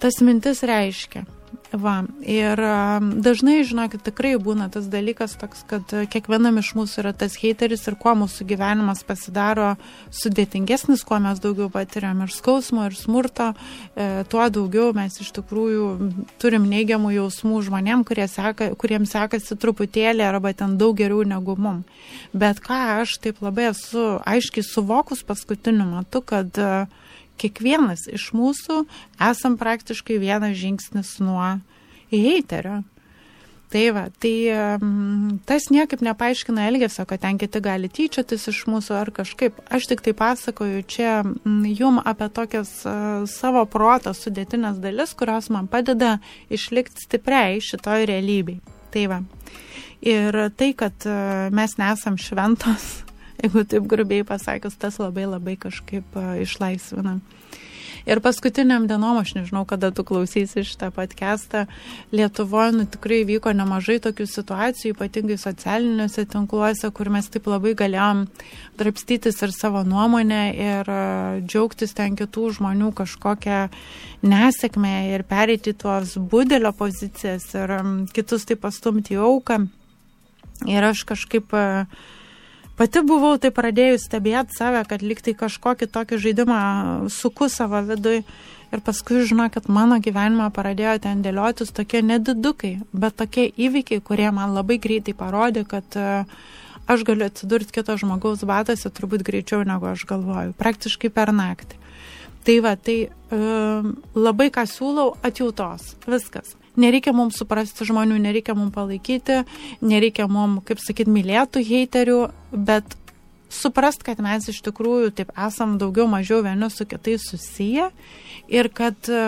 tas 0.01 0.21
mintis 0.25 0.63
reiškia. 0.65 1.27
Va, 1.69 1.99
ir 2.25 2.57
dažnai, 3.21 3.59
žinokit, 3.67 4.01
tikrai 4.07 4.31
būna 4.41 4.71
tas 4.73 4.87
dalykas 4.89 5.35
toks, 5.37 5.61
kad 5.69 5.91
kiekvienam 6.09 6.57
iš 6.57 6.71
mūsų 6.77 7.03
yra 7.03 7.11
tas 7.13 7.35
hateris 7.37 7.85
ir 7.85 7.97
kuo 7.99 8.15
mūsų 8.17 8.47
gyvenimas 8.49 9.03
pasidaro 9.05 9.75
sudėtingesnis, 10.09 11.03
kuo 11.05 11.19
mes 11.21 11.41
daugiau 11.43 11.69
patiriam 11.69 12.23
ir 12.25 12.33
skausmo, 12.33 12.87
ir 12.89 12.97
smurto, 12.97 13.51
e, 13.93 14.23
tuo 14.31 14.47
daugiau 14.49 14.95
mes 14.97 15.19
iš 15.21 15.29
tikrųjų 15.37 15.89
turim 16.41 16.65
neigiamų 16.71 17.13
jausmų 17.19 17.61
žmonėm, 17.67 18.01
kurie 18.07 18.25
seka, 18.25 18.71
kuriems 18.81 19.13
sekasi 19.13 19.57
truputėlį 19.61 20.25
arba 20.25 20.55
ten 20.57 20.73
daug 20.81 20.97
geriau 20.97 21.21
negu 21.21 21.53
mum. 21.53 21.83
Bet 22.33 22.63
ką 22.65 22.79
aš 23.03 23.19
taip 23.21 23.45
labai 23.45 23.69
esu 23.75 24.15
aiškiai 24.25 24.65
suvokus 24.65 25.21
paskutiniu 25.21 25.85
metu, 25.93 26.25
kad 26.25 26.57
uh, 26.57 26.89
kiekvienas 27.39 28.07
iš 28.11 28.29
mūsų 28.37 28.83
esam 29.29 29.57
praktiškai 29.59 30.19
vienas 30.21 30.57
žingsnis 30.59 31.17
nuo 31.23 31.57
heiterio. 32.11 32.83
Tai 33.69 33.83
va, 33.93 34.07
tai 34.17 34.31
tas 35.45 35.67
niekaip 35.69 36.01
nepaaiškina 36.01 36.63
elgesio, 36.71 37.03
kad 37.05 37.21
ten 37.21 37.37
kiti 37.37 37.59
gali 37.61 37.85
tyčiotis 37.93 38.47
iš 38.49 38.63
mūsų 38.65 38.95
ar 38.97 39.11
kažkaip. 39.13 39.59
Aš 39.69 39.85
tik 39.91 40.01
tai 40.01 40.15
pasakoju 40.17 40.81
čia 40.89 41.19
um, 41.21 41.59
jum 41.69 41.99
apie 42.01 42.31
tokias 42.33 42.71
uh, 42.89 43.27
savo 43.29 43.61
proto 43.69 44.15
sudėtinės 44.17 44.81
dalis, 44.81 45.13
kurios 45.13 45.51
man 45.53 45.69
padeda 45.69 46.15
išlikti 46.49 47.05
stipriai 47.05 47.61
šitoj 47.61 48.07
realybei. 48.09 48.57
Tai 48.89 49.05
va. 49.11 49.21
Ir 50.01 50.39
tai, 50.57 50.71
kad 50.73 51.05
uh, 51.05 51.53
mes 51.53 51.77
nesam 51.77 52.17
šventos, 52.17 52.89
jeigu 53.43 53.65
taip 53.65 53.87
grubiai 53.89 54.27
pasakius, 54.27 54.77
tas 54.79 54.99
labai 55.01 55.27
labai 55.29 55.57
kažkaip 55.59 56.19
išlaisvina. 56.43 57.19
Ir 58.07 58.21
paskutiniam 58.23 58.85
dienom, 58.87 59.17
aš 59.19 59.33
nežinau, 59.35 59.65
kada 59.67 59.91
tu 59.91 60.05
klausysi 60.07 60.63
šitą 60.65 60.87
podcastą, 60.95 61.65
Lietuvoje 62.15 62.71
nu, 62.77 62.85
tikrai 62.89 63.19
vyko 63.27 63.51
nemažai 63.53 63.99
tokių 64.01 64.25
situacijų, 64.29 64.93
ypatingai 64.95 65.37
socialiniuose 65.37 66.25
tinkluose, 66.31 66.89
kur 66.95 67.11
mes 67.11 67.27
taip 67.29 67.49
labai 67.51 67.75
galėjom 67.77 68.23
drapstytis 68.79 69.41
ir 69.43 69.53
savo 69.53 69.83
nuomonę 69.85 70.43
ir 70.55 70.91
džiaugtis 71.43 71.93
ten 71.97 72.15
kitų 72.19 72.53
žmonių 72.59 72.93
kažkokią 72.97 73.65
nesėkmę 74.25 74.95
ir 75.13 75.25
pereiti 75.27 75.75
tuos 75.77 76.15
budelio 76.17 76.71
pozicijas 76.73 77.51
ir 77.57 77.75
kitus 78.15 78.47
taip 78.47 78.63
pastumti 78.63 79.19
į 79.19 79.25
auką. 79.27 79.65
Ir 80.67 80.83
aš 80.83 81.05
kažkaip 81.07 81.53
uh, 81.55 81.85
pati 82.79 83.03
buvau 83.03 83.35
tai 83.41 83.51
pradėjus 83.55 84.07
stebėti 84.07 84.55
save, 84.55 84.85
kad 84.87 85.03
liktai 85.03 85.35
kažkokį 85.37 85.89
tokį 85.91 86.19
žaidimą 86.23 86.61
suku 87.11 87.49
savo 87.51 87.83
vidui. 87.85 88.23
Ir 88.69 88.83
paskui, 88.85 89.23
žinokit, 89.25 89.65
mano 89.65 89.97
gyvenimą 89.97 90.51
pradėjo 90.53 90.99
ten 91.01 91.23
dėliotis 91.25 91.73
tokie 91.73 92.03
nedidukai, 92.05 92.75
bet 92.93 93.17
tokie 93.17 93.47
įvykiai, 93.49 94.03
kurie 94.05 94.29
man 94.29 94.53
labai 94.53 94.77
greitai 94.77 95.15
parodė, 95.17 95.63
kad 95.65 95.97
e, 95.97 96.03
aš 96.85 97.01
galiu 97.07 97.25
atsidurti 97.25 97.73
kito 97.79 97.97
žmogaus 97.97 98.45
batose 98.45 98.91
turbūt 98.93 99.25
greičiau 99.25 99.65
negu 99.65 99.89
aš 99.89 100.05
galvoju, 100.09 100.53
praktiškai 100.61 101.09
per 101.09 101.33
naktį. 101.33 101.81
Tai 102.45 102.55
va, 102.63 102.75
tai 102.77 103.09
um, 103.35 103.89
labai 104.15 104.47
ką 104.53 104.63
siūlau, 104.69 105.11
atjautos, 105.25 105.95
viskas. 106.07 106.53
Nereikia 106.79 107.13
mums 107.15 107.39
suprasti 107.41 107.87
žmonių, 107.87 108.19
nereikia 108.23 108.55
mums 108.55 108.73
palaikyti, 108.75 109.41
nereikia 109.83 110.29
mums, 110.31 110.63
kaip 110.67 110.79
sakyt, 110.79 111.09
mylėtų 111.11 111.63
heiterių, 111.67 112.19
bet 112.55 112.95
suprast, 113.49 114.05
kad 114.05 114.21
mes 114.23 114.47
iš 114.51 114.61
tikrųjų 114.65 115.11
taip 115.17 115.33
esam 115.47 115.77
daugiau 115.81 116.07
mažiau 116.09 116.43
vieni 116.45 116.69
su 116.71 116.85
kitais 116.87 117.25
susiję 117.31 117.89
ir 118.47 118.69
kad 118.69 119.09
e, 119.09 119.23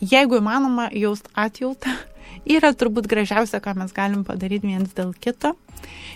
jeigu 0.00 0.38
įmanoma 0.40 0.88
jaust 0.94 1.28
atjautą 1.34 1.92
yra 2.46 2.72
turbūt 2.72 3.08
gražiausia, 3.10 3.60
ką 3.62 3.74
mes 3.80 3.94
galim 3.96 4.24
padaryti 4.26 4.70
viens 4.70 4.92
dėl 4.96 5.12
kito. 5.18 5.54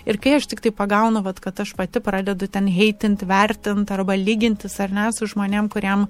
Ir 0.09 0.17
kai 0.17 0.33
aš 0.39 0.47
tik 0.49 0.63
tai 0.63 0.71
pagaunu, 0.73 1.21
vat, 1.21 1.37
kad 1.43 1.59
aš 1.61 1.75
pati 1.77 2.01
pradedu 2.01 2.47
ten 2.49 2.65
heitinti, 2.71 3.27
vertinti 3.29 3.93
arba 3.93 4.15
lygintis 4.17 4.79
ar 4.81 4.93
ne 4.95 5.05
su 5.13 5.27
žmonėm, 5.29 5.69
kuriam 5.71 6.07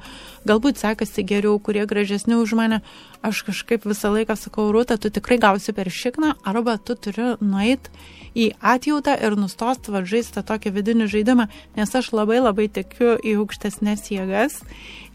galbūt 0.47 0.79
sekasi 0.79 1.25
geriau, 1.27 1.57
kurie 1.60 1.84
gražesni 1.89 2.38
už 2.39 2.55
mane, 2.57 2.79
aš 3.25 3.43
kažkaip 3.49 3.86
visą 3.89 4.13
laiką 4.15 4.38
sakau, 4.39 4.69
rūta, 4.71 4.95
tu 5.01 5.12
tikrai 5.12 5.41
gausi 5.41 5.75
per 5.75 5.91
šikną 5.91 6.38
arba 6.47 6.77
tu 6.79 6.95
turi 6.95 7.36
nueiti 7.43 7.91
į 8.31 8.53
atjautą 8.63 9.17
ir 9.19 9.36
nustos 9.36 9.84
varžaisti 9.91 10.38
tą 10.39 10.45
tokį 10.53 10.71
vidinį 10.77 11.12
žaidimą, 11.12 11.49
nes 11.75 11.95
aš 11.99 12.13
labai 12.15 12.39
labai 12.39 12.69
tikiu 12.71 13.17
į 13.19 13.36
aukštesnės 13.43 14.07
jėgas 14.13 14.62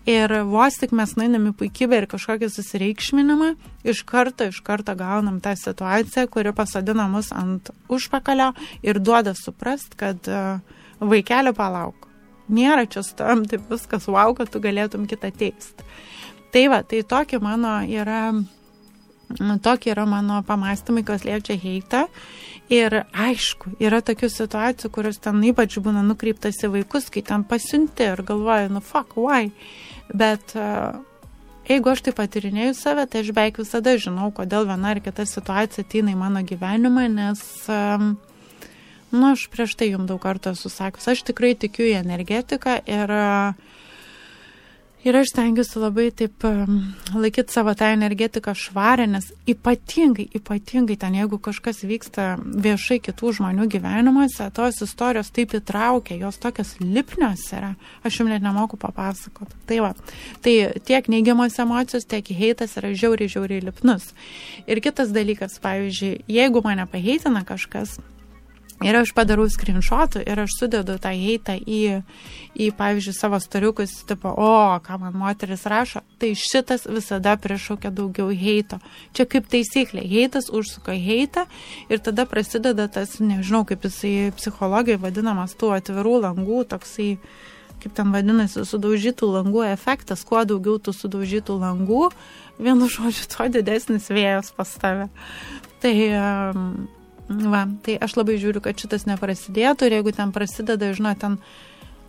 Ir 0.06 0.30
vos 0.46 0.76
tik 0.78 0.92
mes 0.94 1.16
nueinam 1.18 1.48
į 1.50 1.52
puikybę 1.58 1.98
ir 1.98 2.04
kažkokį 2.06 2.46
susireikšminimą, 2.54 3.48
iš 3.90 4.04
karto, 4.06 4.46
iš 4.52 4.60
karto 4.62 4.94
gaunam 4.94 5.40
tą 5.42 5.56
situaciją, 5.58 6.28
kuri 6.30 6.52
pasadina 6.54 7.08
mus 7.10 7.32
ant 7.34 7.72
užpakalio 7.90 8.52
ir 8.86 9.00
duoda 9.02 9.34
suprast, 9.34 9.96
kad 9.98 10.30
uh, 10.30 10.60
vaikelio 11.00 11.50
palauk. 11.56 12.06
Nėra 12.46 12.84
čia 12.86 13.02
stam, 13.02 13.42
taip 13.50 13.66
viskas 13.70 14.06
wow, 14.06 14.30
kad 14.38 14.52
tu 14.52 14.62
galėtum 14.62 15.08
kitą 15.10 15.32
teisti. 15.34 15.86
Tai 16.54 16.62
va, 16.70 16.84
tai 16.86 17.02
tokie 17.02 17.40
mano 17.42 17.80
yra, 17.90 18.30
tokie 19.62 19.90
yra 19.90 20.06
mano 20.06 20.38
pamastymai, 20.46 21.02
kas 21.06 21.26
liečia 21.26 21.58
heitą. 21.58 22.06
Ir 22.70 23.00
aišku, 23.10 23.76
yra 23.82 24.00
tokių 24.02 24.30
situacijų, 24.30 24.90
kurios 24.94 25.18
ten 25.22 25.42
ypač 25.50 25.76
būna 25.82 26.06
nukreiptas 26.06 26.62
į 26.66 26.72
vaikus, 26.78 27.10
kai 27.14 27.22
ten 27.26 27.44
pasiunti 27.46 28.06
ir 28.06 28.22
galvoja, 28.26 28.70
nu 28.70 28.82
fuck, 28.82 29.18
why? 29.18 29.52
Bet 30.14 30.54
e, 30.54 30.66
jeigu 31.70 31.92
aš 31.92 32.04
taip 32.06 32.18
patirinėjau 32.20 32.76
save, 32.78 33.06
tai 33.10 33.24
aš 33.24 33.32
beveik 33.34 33.60
visada 33.62 33.96
žinau, 33.98 34.30
kodėl 34.34 34.68
viena 34.68 34.94
ar 34.94 35.02
kita 35.02 35.26
situacija 35.26 35.86
ateina 35.86 36.14
į 36.14 36.20
mano 36.20 36.44
gyvenimą, 36.46 37.08
nes, 37.12 37.42
e, 37.66 37.80
nu, 39.14 39.24
aš 39.32 39.48
prieš 39.52 39.74
tai 39.78 39.90
jums 39.92 40.10
daug 40.10 40.22
kartų 40.22 40.54
esu 40.54 40.70
sakęs, 40.72 41.10
aš 41.14 41.24
tikrai 41.30 41.56
tikiu 41.58 41.88
į 41.88 41.98
energetiką 42.04 42.78
ir 42.86 43.16
uh, 43.16 43.74
Ir 45.06 45.14
aš 45.14 45.28
stengiuosi 45.30 45.78
labai 45.78 46.08
taip 46.10 46.42
laikyti 47.14 47.54
savo 47.54 47.70
tą 47.78 47.92
energetiką 47.94 48.50
švarę, 48.58 49.04
nes 49.06 49.28
ypatingai, 49.46 50.24
ypatingai 50.34 50.96
ten, 50.98 51.14
jeigu 51.14 51.38
kažkas 51.38 51.84
vyksta 51.86 52.24
viešai 52.42 52.98
kitų 53.06 53.30
žmonių 53.38 53.68
gyvenimuose, 53.70 54.48
tos 54.56 54.80
istorijos 54.82 55.30
taip 55.30 55.54
įtraukia, 55.60 56.16
jos 56.24 56.40
tokios 56.42 56.74
lipnios 56.82 57.46
yra, 57.54 57.76
aš 58.02 58.18
jums 58.18 58.34
net 58.34 58.42
nemoku 58.42 58.80
papasakoti. 58.82 59.54
Tai 59.70 59.78
va, 59.84 59.92
tai 60.42 60.56
tiek 60.90 61.06
neigiamos 61.12 61.54
emocijos, 61.62 62.08
tiek 62.10 62.26
heitas 62.40 62.74
yra 62.80 62.90
žiauriai, 62.90 63.30
žiauriai 63.30 63.62
lipnus. 63.68 64.10
Ir 64.66 64.82
kitas 64.82 65.14
dalykas, 65.14 65.60
pavyzdžiui, 65.62 66.24
jeigu 66.34 66.66
mane 66.66 66.90
paheitina 66.90 67.46
kažkas, 67.46 68.00
Ir 68.84 68.92
aš 68.98 69.14
padarau 69.16 69.46
screenshotų 69.48 70.20
ir 70.28 70.40
aš 70.42 70.52
sudedu 70.58 70.98
tą 71.00 71.08
heitą 71.16 71.54
į, 71.56 72.02
į, 72.52 72.66
pavyzdžiui, 72.76 73.14
savo 73.16 73.38
storiukus, 73.40 73.94
tipo, 74.08 74.28
o, 74.28 74.76
ką 74.84 74.98
man 75.00 75.16
moteris 75.16 75.64
rašo, 75.64 76.02
tai 76.20 76.34
šitas 76.36 76.84
visada 76.84 77.38
priešaukia 77.40 77.88
daugiau 77.88 78.28
heito. 78.36 78.76
Čia 79.16 79.24
kaip 79.32 79.48
taisyklė, 79.52 80.04
heitas 80.04 80.50
užsuka 80.52 80.92
heitą 80.92 81.46
ir 81.88 82.02
tada 82.04 82.26
prasideda 82.28 82.84
tas, 82.92 83.16
nežinau, 83.16 83.64
kaip 83.64 83.86
jisai 83.88 84.32
psichologijai 84.36 85.00
vadinamas, 85.00 85.56
tų 85.56 85.72
atvirų 85.78 86.18
langų, 86.26 86.66
toksai, 86.68 87.14
kaip 87.80 87.96
ten 87.96 88.12
vadinasi, 88.12 88.66
sudaužytų 88.68 89.30
langų 89.38 89.64
efektas, 89.70 90.26
kuo 90.28 90.44
daugiau 90.44 90.76
tų 90.76 90.92
sudaužytų 90.98 91.56
langų, 91.64 92.10
vienu 92.60 92.90
žodžiu, 92.92 93.24
tuo 93.32 93.48
didesnis 93.56 94.12
vėjas 94.12 94.52
pas 94.52 94.76
tave. 94.84 95.08
Tai 95.80 95.96
Va, 97.26 97.64
tai 97.82 97.96
aš 97.98 98.14
labai 98.20 98.36
žiūriu, 98.38 98.62
kad 98.62 98.78
šitas 98.78 99.06
neprasidėtų 99.08 99.88
ir 99.88 99.98
jeigu 99.98 100.12
ten 100.14 100.30
prasideda, 100.34 100.92
žinot, 100.94 101.18
ten, 101.18 101.40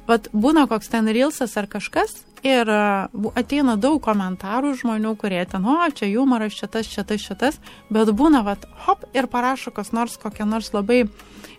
vat, 0.06 0.30
būna 0.30 0.68
koks 0.70 0.92
ten 0.94 1.10
rilsas 1.10 1.58
ar 1.58 1.66
kažkas 1.72 2.20
ir 2.46 2.70
ateina 2.70 3.74
daug 3.82 3.98
komentarų 4.06 4.76
žmonių, 4.78 5.16
kurie 5.18 5.42
ten, 5.50 5.66
o, 5.66 5.80
čia 5.90 6.12
humoras, 6.12 6.54
čia 6.54 6.70
tas, 6.70 6.86
čia 6.86 7.02
tas, 7.08 7.24
čia 7.26 7.38
tas, 7.40 7.58
bet 7.90 8.12
būna, 8.14 8.44
vat, 8.46 8.68
hop, 8.86 9.08
ir 9.18 9.26
parašo 9.32 9.74
kas 9.74 9.90
nors, 9.90 10.20
kokią 10.22 10.46
nors 10.46 10.70
labai, 10.76 11.08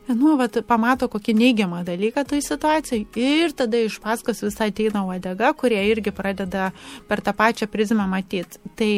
nu, 0.06 0.36
vat, 0.38 0.60
pamato 0.68 1.08
kokį 1.10 1.34
neigiamą 1.40 1.82
dalyką 1.88 2.22
toj 2.30 2.44
situacijai 2.46 3.08
ir 3.18 3.56
tada 3.58 3.82
iš 3.82 3.98
paskos 4.04 4.44
visai 4.46 4.70
ateina 4.70 5.02
uodega, 5.08 5.50
kurie 5.58 5.82
irgi 5.90 6.14
pradeda 6.14 6.70
per 7.10 7.26
tą 7.26 7.34
pačią 7.34 7.66
prizmę 7.66 8.06
matyti. 8.06 8.62
Tai 8.78 8.92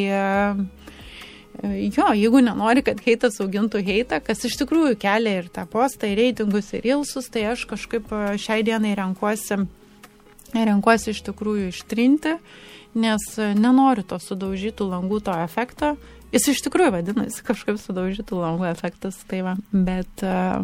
Jo, 1.60 2.12
jeigu 2.14 2.40
nenori, 2.40 2.80
kad 2.86 3.00
heitas 3.04 3.36
augintų 3.42 3.82
heitą, 3.84 4.20
kas 4.24 4.46
iš 4.48 4.54
tikrųjų 4.62 4.94
kelia 5.00 5.40
ir 5.42 5.48
tą 5.52 5.66
postą, 5.68 6.08
ir 6.08 6.20
reitingus, 6.22 6.70
ir 6.78 6.86
ilsus, 6.88 7.26
tai 7.32 7.42
aš 7.50 7.66
kažkaip 7.68 8.06
e, 8.14 8.20
šiai 8.40 8.62
dienai 8.64 8.94
renkuosi, 8.96 9.58
renkuosi 10.54 11.10
iš 11.12 11.20
tikrųjų 11.26 11.72
ištrinti, 11.74 12.36
nes 13.02 13.26
e, 13.36 13.50
nenoriu 13.58 14.06
to 14.08 14.16
sudaužytų 14.22 14.86
langų 14.92 15.18
to 15.26 15.34
efekto. 15.42 15.90
Jis 16.32 16.46
iš 16.54 16.62
tikrųjų 16.64 16.94
vadinasi 16.94 17.44
kažkaip 17.44 17.82
sudaužytų 17.82 18.38
langų 18.40 18.70
efektas, 18.70 19.18
tai 19.28 19.42
va, 19.44 19.56
bet 19.72 20.24
uh, 20.24 20.62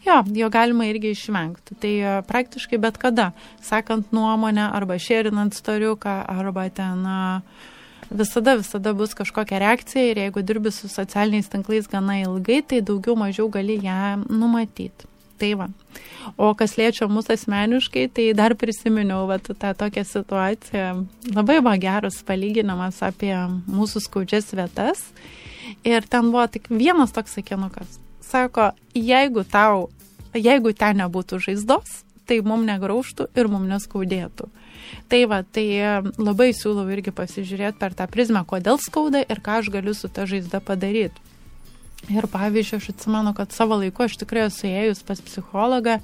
Jo, 0.00 0.22
jo 0.32 0.46
galima 0.48 0.86
irgi 0.88 1.10
išvengti. 1.12 1.74
Tai 1.76 1.90
praktiškai 2.24 2.78
bet 2.80 2.96
kada, 2.96 3.26
sakant 3.60 4.14
nuomonę 4.16 4.70
arba 4.72 4.96
šėrinant 4.96 5.52
storiuką, 5.52 6.14
arba 6.40 6.64
ten 6.72 7.04
uh, 7.04 7.66
visada, 8.10 8.56
visada 8.58 8.92
bus 8.94 9.14
kažkokia 9.14 9.58
reakcija 9.62 10.10
ir 10.10 10.18
jeigu 10.24 10.42
dirbi 10.42 10.70
su 10.70 10.88
socialiniais 10.88 11.48
tinklais 11.48 11.88
gana 11.88 12.20
ilgai, 12.20 12.62
tai 12.62 12.80
daugiau 12.80 13.16
mažiau 13.16 13.48
gali 13.48 13.78
ją 13.84 14.24
numatyti. 14.28 15.08
Tai 15.40 15.54
va. 15.56 15.68
O 16.36 16.50
kas 16.54 16.76
liečia 16.76 17.08
mus 17.08 17.30
asmeniškai, 17.32 18.08
tai 18.12 18.26
dar 18.36 18.52
prisiminiau 18.60 19.24
va, 19.30 19.38
tą 19.40 19.72
tokią 19.72 20.04
situaciją. 20.04 20.90
Labai 21.32 21.60
buvo 21.62 21.72
geras 21.80 22.20
palyginimas 22.28 23.00
apie 23.06 23.32
mūsų 23.70 24.04
skaudžias 24.04 24.52
vietas. 24.52 25.06
Ir 25.86 26.04
ten 26.04 26.28
buvo 26.28 26.44
tik 26.50 26.68
vienas 26.68 27.14
toks 27.16 27.38
sakinukas. 27.38 27.96
Sako, 28.20 28.70
jeigu 28.94 29.46
tau, 29.48 29.88
jeigu 30.36 30.74
ten 30.76 31.00
nebūtų 31.00 31.40
žaizdos, 31.46 32.02
tai 32.30 32.40
mum 32.46 32.62
negrauštų 32.68 33.30
ir 33.34 33.50
mum 33.50 33.66
neskaudėtų. 33.70 34.46
Tai 35.10 35.20
va, 35.30 35.40
tai 35.42 35.66
e, 35.74 35.90
labai 36.18 36.50
siūlau 36.54 36.86
irgi 36.94 37.12
pasižiūrėti 37.14 37.78
per 37.82 37.96
tą 37.98 38.06
prizmę, 38.10 38.44
kodėl 38.46 38.78
skauda 38.82 39.22
ir 39.22 39.42
ką 39.42 39.60
aš 39.60 39.70
galiu 39.74 39.94
su 39.94 40.10
ta 40.10 40.26
žaizda 40.30 40.62
padaryti. 40.62 41.29
Ir 42.08 42.24
pavyzdžiui, 42.32 42.78
aš 42.80 42.88
atsimenu, 42.94 43.34
kad 43.36 43.52
savo 43.52 43.76
laiku 43.76 44.06
aš 44.06 44.16
tikrai 44.22 44.46
esu 44.48 44.66
ėjus 44.66 45.02
pas 45.06 45.20
psichologą 45.20 45.98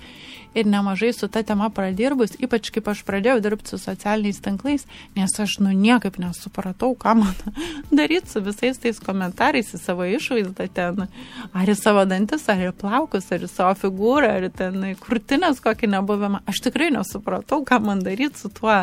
ir 0.57 0.69
nemažai 0.69 1.13
su 1.17 1.29
ta 1.33 1.41
tema 1.43 1.71
pradirbus, 1.73 2.35
ypač 2.43 2.69
kaip 2.75 2.91
aš 2.93 3.01
pradėjau 3.09 3.41
dirbti 3.45 3.73
su 3.73 3.79
socialiniais 3.81 4.43
tinklais, 4.45 4.85
nes 5.17 5.35
aš 5.41 5.57
nu 5.65 5.73
niekaip 5.73 6.19
nesupratau, 6.21 6.93
ką 7.01 7.15
man 7.23 7.57
daryti 7.99 8.29
su 8.35 8.45
visais 8.45 8.81
tais 8.83 9.01
komentarais 9.01 9.73
į 9.73 9.81
savo 9.81 10.05
išvaizdą 10.19 10.69
ten, 10.77 11.09
ar 11.57 11.73
į 11.73 11.79
savo 11.81 12.05
dantis, 12.09 12.45
ar 12.53 12.69
į 12.69 12.75
plaukus, 12.77 13.33
ar 13.33 13.49
į 13.49 13.51
savo 13.53 13.73
figūrą, 13.87 14.35
ar 14.37 14.51
ten 14.53 14.85
krūtinės 15.01 15.65
kokį 15.65 15.91
nebuvimą. 15.97 16.45
Aš 16.45 16.61
tikrai 16.69 16.93
nesupratau, 16.95 17.65
ką 17.65 17.81
man 17.89 18.05
daryti 18.05 18.45
su 18.45 18.53
tuo 18.53 18.83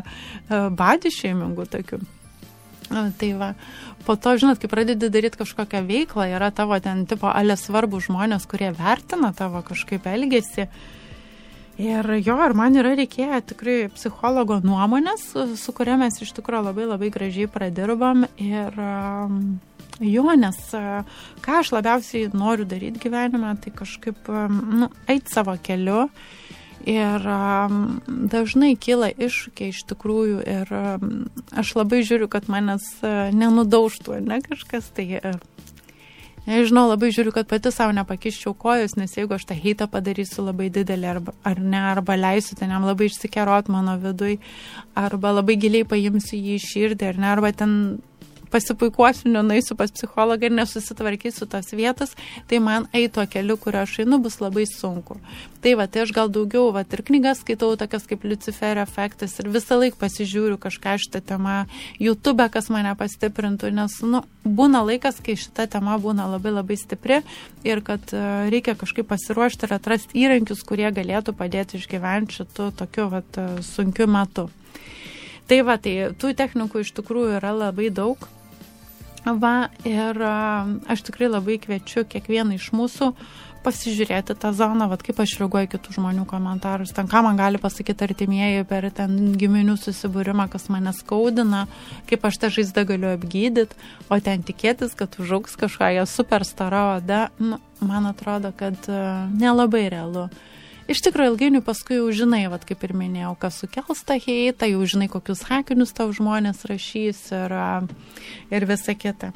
body 0.49 1.13
shamingu 1.13 1.69
tokiu. 1.69 2.01
Tai 2.89 3.29
va, 3.39 3.53
po 4.07 4.15
to, 4.19 4.35
žinot, 4.39 4.59
kai 4.61 4.69
pradedi 4.71 5.09
daryti 5.13 5.39
kažkokią 5.39 5.83
veiklą, 5.87 6.27
yra 6.35 6.51
tavo 6.55 6.77
ten 6.83 7.05
tipo 7.09 7.31
alė 7.31 7.57
svarbų 7.59 8.01
žmonės, 8.07 8.47
kurie 8.49 8.73
vertina 8.75 9.31
tavo 9.37 9.63
kažkaip 9.65 10.07
elgesį. 10.09 10.67
Ir 11.81 12.05
jo, 12.21 12.35
ir 12.37 12.53
man 12.53 12.75
yra 12.77 12.91
reikėję 12.99 13.39
tikrai 13.49 13.77
psichologo 13.95 14.59
nuomonės, 14.61 15.31
su 15.57 15.73
kuria 15.73 15.95
mes 15.97 16.19
iš 16.21 16.35
tikrųjų 16.37 16.67
labai 16.67 16.85
labai 16.85 17.09
gražiai 17.13 17.49
pradirbam. 17.49 18.27
Ir 18.37 18.77
um, 18.77 19.39
jo, 19.97 20.27
nes 20.37 20.59
uh, 20.77 21.01
ką 21.41 21.57
aš 21.63 21.73
labiausiai 21.73 22.29
noriu 22.37 22.67
daryti 22.69 23.01
gyvenime, 23.07 23.55
tai 23.63 23.73
kažkaip, 23.73 24.21
um, 24.29 24.61
nu, 24.83 24.91
eiti 25.09 25.33
savo 25.33 25.57
keliu 25.65 26.05
Ir 26.83 27.23
dažnai 28.07 28.73
kyla 28.75 29.07
iššūkiai 29.15 29.71
iš 29.71 29.85
tikrųjų 29.87 30.41
ir 30.43 30.73
aš 31.55 31.69
labai 31.79 32.01
žiūriu, 32.03 32.27
kad 32.27 32.49
manęs 32.51 32.89
uh, 32.99 33.31
nenudaužtų, 33.31 34.19
ne 34.19 34.41
kažkas. 34.43 34.89
Tai, 34.91 35.05
uh, 35.21 35.37
nežinau, 36.47 36.89
labai 36.91 37.11
žiūriu, 37.15 37.31
kad 37.35 37.47
pati 37.47 37.71
savo 37.71 37.93
nepakiščiau 37.95 38.55
kojos, 38.59 38.97
nes 38.99 39.15
jeigu 39.15 39.35
aš 39.35 39.47
tą 39.47 39.57
heitą 39.57 39.87
padarysiu 39.91 40.43
labai 40.43 40.69
didelį 40.73 41.09
arba, 41.13 41.35
ar 41.47 41.61
ne, 41.61 41.79
arba 41.93 42.17
leisiu 42.19 42.57
ten 42.59 42.73
jam 42.73 42.83
labai 42.87 43.07
išsikerot 43.07 43.71
mano 43.71 43.95
vidui, 44.01 44.39
arba 44.99 45.37
labai 45.37 45.55
giliai 45.61 45.87
paimsiu 45.87 46.39
jį 46.39 46.57
į 46.59 46.65
širdį, 46.67 47.13
ar 47.13 47.21
ne, 47.21 47.29
arba 47.31 47.53
ten 47.55 47.77
pasipuikuosiu, 48.53 49.31
nenueisiu 49.33 49.77
pas 49.79 49.91
psichologą 49.91 50.47
ir 50.47 50.55
nesusitvarkysiu 50.59 51.47
tos 51.49 51.73
vietos, 51.73 52.13
tai 52.49 52.61
man 52.61 52.87
eito 52.93 53.23
keliu, 53.29 53.57
kurio 53.57 53.81
aš 53.83 53.99
einu, 54.03 54.19
bus 54.21 54.39
labai 54.43 54.67
sunku. 54.69 55.17
Tai 55.63 55.73
va, 55.79 55.87
tai 55.87 56.03
aš 56.03 56.13
gal 56.15 56.29
daugiau, 56.33 56.69
va, 56.75 56.83
ir 56.85 57.03
knygas 57.07 57.41
skaitau, 57.41 57.73
tokias 57.79 58.05
kaip 58.09 58.25
Luciferio 58.27 58.83
efektas 58.83 59.37
ir 59.41 59.49
visą 59.53 59.79
laiką 59.79 59.97
pasižiūriu 60.01 60.59
kažką 60.61 60.97
šitą 61.01 61.23
temą 61.33 61.63
YouTube, 62.03 62.45
kas 62.53 62.69
mane 62.73 62.93
pastiprintų, 62.99 63.71
nes, 63.73 63.97
nu, 64.05 64.23
būna 64.43 64.83
laikas, 64.85 65.21
kai 65.23 65.37
šita 65.39 65.67
tema 65.77 65.97
būna 66.01 66.27
labai 66.35 66.53
labai 66.53 66.77
stipri 66.79 67.21
ir 67.65 67.81
kad 67.85 68.11
uh, 68.13 68.49
reikia 68.53 68.75
kažkaip 68.79 69.07
pasiruošti 69.09 69.69
ir 69.69 69.77
atrasti 69.79 70.19
įrankius, 70.25 70.65
kurie 70.67 70.89
galėtų 70.93 71.35
padėti 71.39 71.79
išgyventi 71.79 72.41
šitų 72.41 72.69
tokiu, 72.83 73.07
va, 73.13 73.23
sunkiu 73.63 74.09
metu. 74.11 74.49
Tai 75.47 75.59
va, 75.67 75.75
tai 75.81 76.13
tų 76.19 76.31
technikų 76.39 76.83
iš 76.83 76.93
tikrųjų 76.99 77.37
yra 77.39 77.51
labai 77.55 77.89
daug. 77.91 78.21
Va, 79.23 79.69
ir 79.87 80.19
aš 80.19 81.03
tikrai 81.07 81.29
labai 81.31 81.55
kviečiu 81.63 82.03
kiekvieną 82.03 82.57
iš 82.57 82.73
mūsų 82.75 83.13
pasižiūrėti 83.63 84.35
tą 84.35 84.51
zoną, 84.51 84.89
vad 84.91 85.03
kaip 85.05 85.21
aš 85.23 85.37
reaguoju 85.39 85.69
kitų 85.71 85.95
žmonių 85.95 86.25
komentarus, 86.27 86.91
ten 86.95 87.07
ką 87.07 87.21
man 87.23 87.39
gali 87.39 87.61
pasakyti 87.61 88.03
artimieji 88.03 88.65
per 88.67 88.89
ten 88.91 89.15
giminių 89.39 89.77
susibūrimą, 89.79 90.49
kas 90.51 90.67
mane 90.73 90.91
skaudina, 90.95 91.63
kaip 92.09 92.27
aš 92.27 92.41
tą 92.41 92.51
žaizdą 92.57 92.83
galiu 92.89 93.13
apgydyti, 93.13 93.79
o 94.11 94.19
ten 94.19 94.43
tikėtis, 94.43 94.97
kad 94.99 95.15
užauks 95.15 95.55
kažkokia 95.61 96.03
super 96.09 96.43
stara 96.43 96.83
oda, 96.97 97.29
nu, 97.39 97.61
man 97.79 98.11
atrodo, 98.11 98.51
kad 98.59 98.75
nelabai 99.31 99.87
realu. 99.95 100.27
Iš 100.93 100.99
tikrųjų, 101.07 101.31
ilgainiui 101.31 101.63
paskui 101.65 101.95
jau 101.97 102.09
žinai, 102.13 102.43
vat, 102.53 102.67
kaip 102.69 102.83
ir 102.85 102.91
minėjau, 102.93 103.31
kas 103.41 103.55
sukels 103.63 104.03
tą 104.05 104.19
heitą, 104.21 104.67
jau 104.69 104.83
žinai, 104.85 105.07
kokius 105.09 105.41
hakinius 105.47 105.95
tau 105.97 106.11
žmonės 106.13 106.59
rašys 106.69 107.21
ir, 107.33 107.55
ir 108.53 108.65
visa 108.69 108.93
kita. 108.93 109.31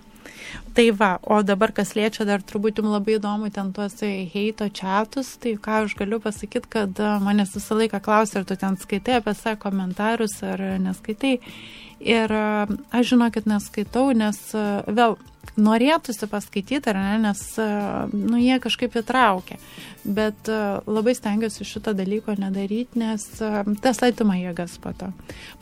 Tai 0.77 0.91
va, 0.93 1.15
o 1.25 1.39
dabar 1.41 1.71
kas 1.73 1.95
liečia 1.97 2.25
dar 2.29 2.43
turbūt 2.45 2.77
jums 2.77 2.91
labai 2.93 3.15
įdomu 3.17 3.47
ten 3.49 3.71
tuos 3.73 3.95
heito 4.03 4.67
čatus, 4.69 5.31
tai 5.41 5.55
ką 5.57 5.79
aš 5.87 5.95
galiu 5.97 6.19
pasakyti, 6.21 6.69
kad 6.75 7.01
manęs 7.25 7.55
visą 7.57 7.79
laiką 7.79 7.97
klausia, 8.05 8.43
ar 8.43 8.45
tu 8.45 8.57
ten 8.61 8.77
skaitai 8.77 9.15
apie 9.17 9.33
savo 9.33 9.57
komentarus, 9.63 10.37
ar 10.45 10.61
neskaitai. 10.83 11.39
Ir 11.97 12.29
aš 12.29 13.09
žinokit 13.09 13.49
neskaitau, 13.49 14.11
nes 14.13 14.37
vėl 14.53 15.17
norėtųsi 15.57 16.27
paskaityti, 16.29 16.91
ar 16.91 16.97
ne, 16.99 17.13
nes, 17.27 17.41
nu, 18.13 18.37
jie 18.41 18.57
kažkaip 18.61 18.97
įtraukia. 19.01 19.57
Bet 20.07 20.49
labai 20.87 21.15
stengiuosi 21.17 21.65
šito 21.67 21.93
dalyko 21.97 22.35
nedaryti, 22.39 22.99
nes 23.01 23.25
tas 23.83 24.03
atima 24.05 24.37
jėgas 24.39 24.77
po 24.83 24.93
to. 24.97 25.09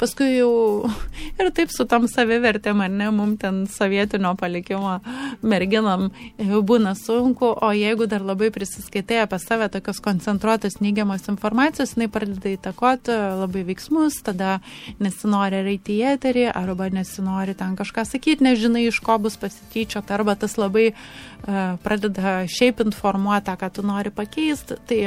Paskui 0.01 0.35
jau 0.35 0.89
ir 1.39 1.51
taip 1.55 1.73
su 1.73 1.87
tom 1.89 2.09
savivertėm, 2.11 2.83
ar 2.85 2.91
ne, 2.93 3.09
mums 3.15 3.39
ten 3.41 3.63
sovietinio 3.71 4.35
palikimo 4.39 4.99
merginam 5.45 6.09
būna 6.39 6.95
sunku, 6.97 7.51
o 7.53 7.69
jeigu 7.75 8.09
dar 8.09 8.25
labai 8.25 8.49
prisiskaitai 8.55 9.21
apie 9.25 9.39
save 9.43 9.69
tokios 9.73 10.01
koncentruotos 10.01 10.79
neigiamos 10.81 11.29
informacijos, 11.31 11.93
jinai 11.95 12.09
pradeda 12.09 12.55
įtakoti 12.55 13.19
labai 13.43 13.65
veiksmus, 13.69 14.17
tada 14.25 14.57
nesinori 15.03 15.61
reiti 15.65 15.99
į 15.99 16.15
eterį, 16.15 16.49
arba 16.55 16.89
nesinori 16.89 17.53
ten 17.57 17.77
kažką 17.77 18.07
sakyti, 18.09 18.45
nežinai, 18.49 18.87
iš 18.89 18.99
ko 19.05 19.19
bus 19.21 19.37
pasitikėti 19.37 19.75
tyčiot, 19.75 20.11
arba 20.11 20.35
tas 20.39 20.55
labai 20.59 20.91
uh, 20.93 21.75
pradeda 21.83 22.37
šiaip 22.51 22.83
informuoti, 22.85 23.55
ką 23.59 23.71
tu 23.73 23.85
nori 23.85 24.13
pakeisti. 24.15 24.79
Tai 24.87 24.99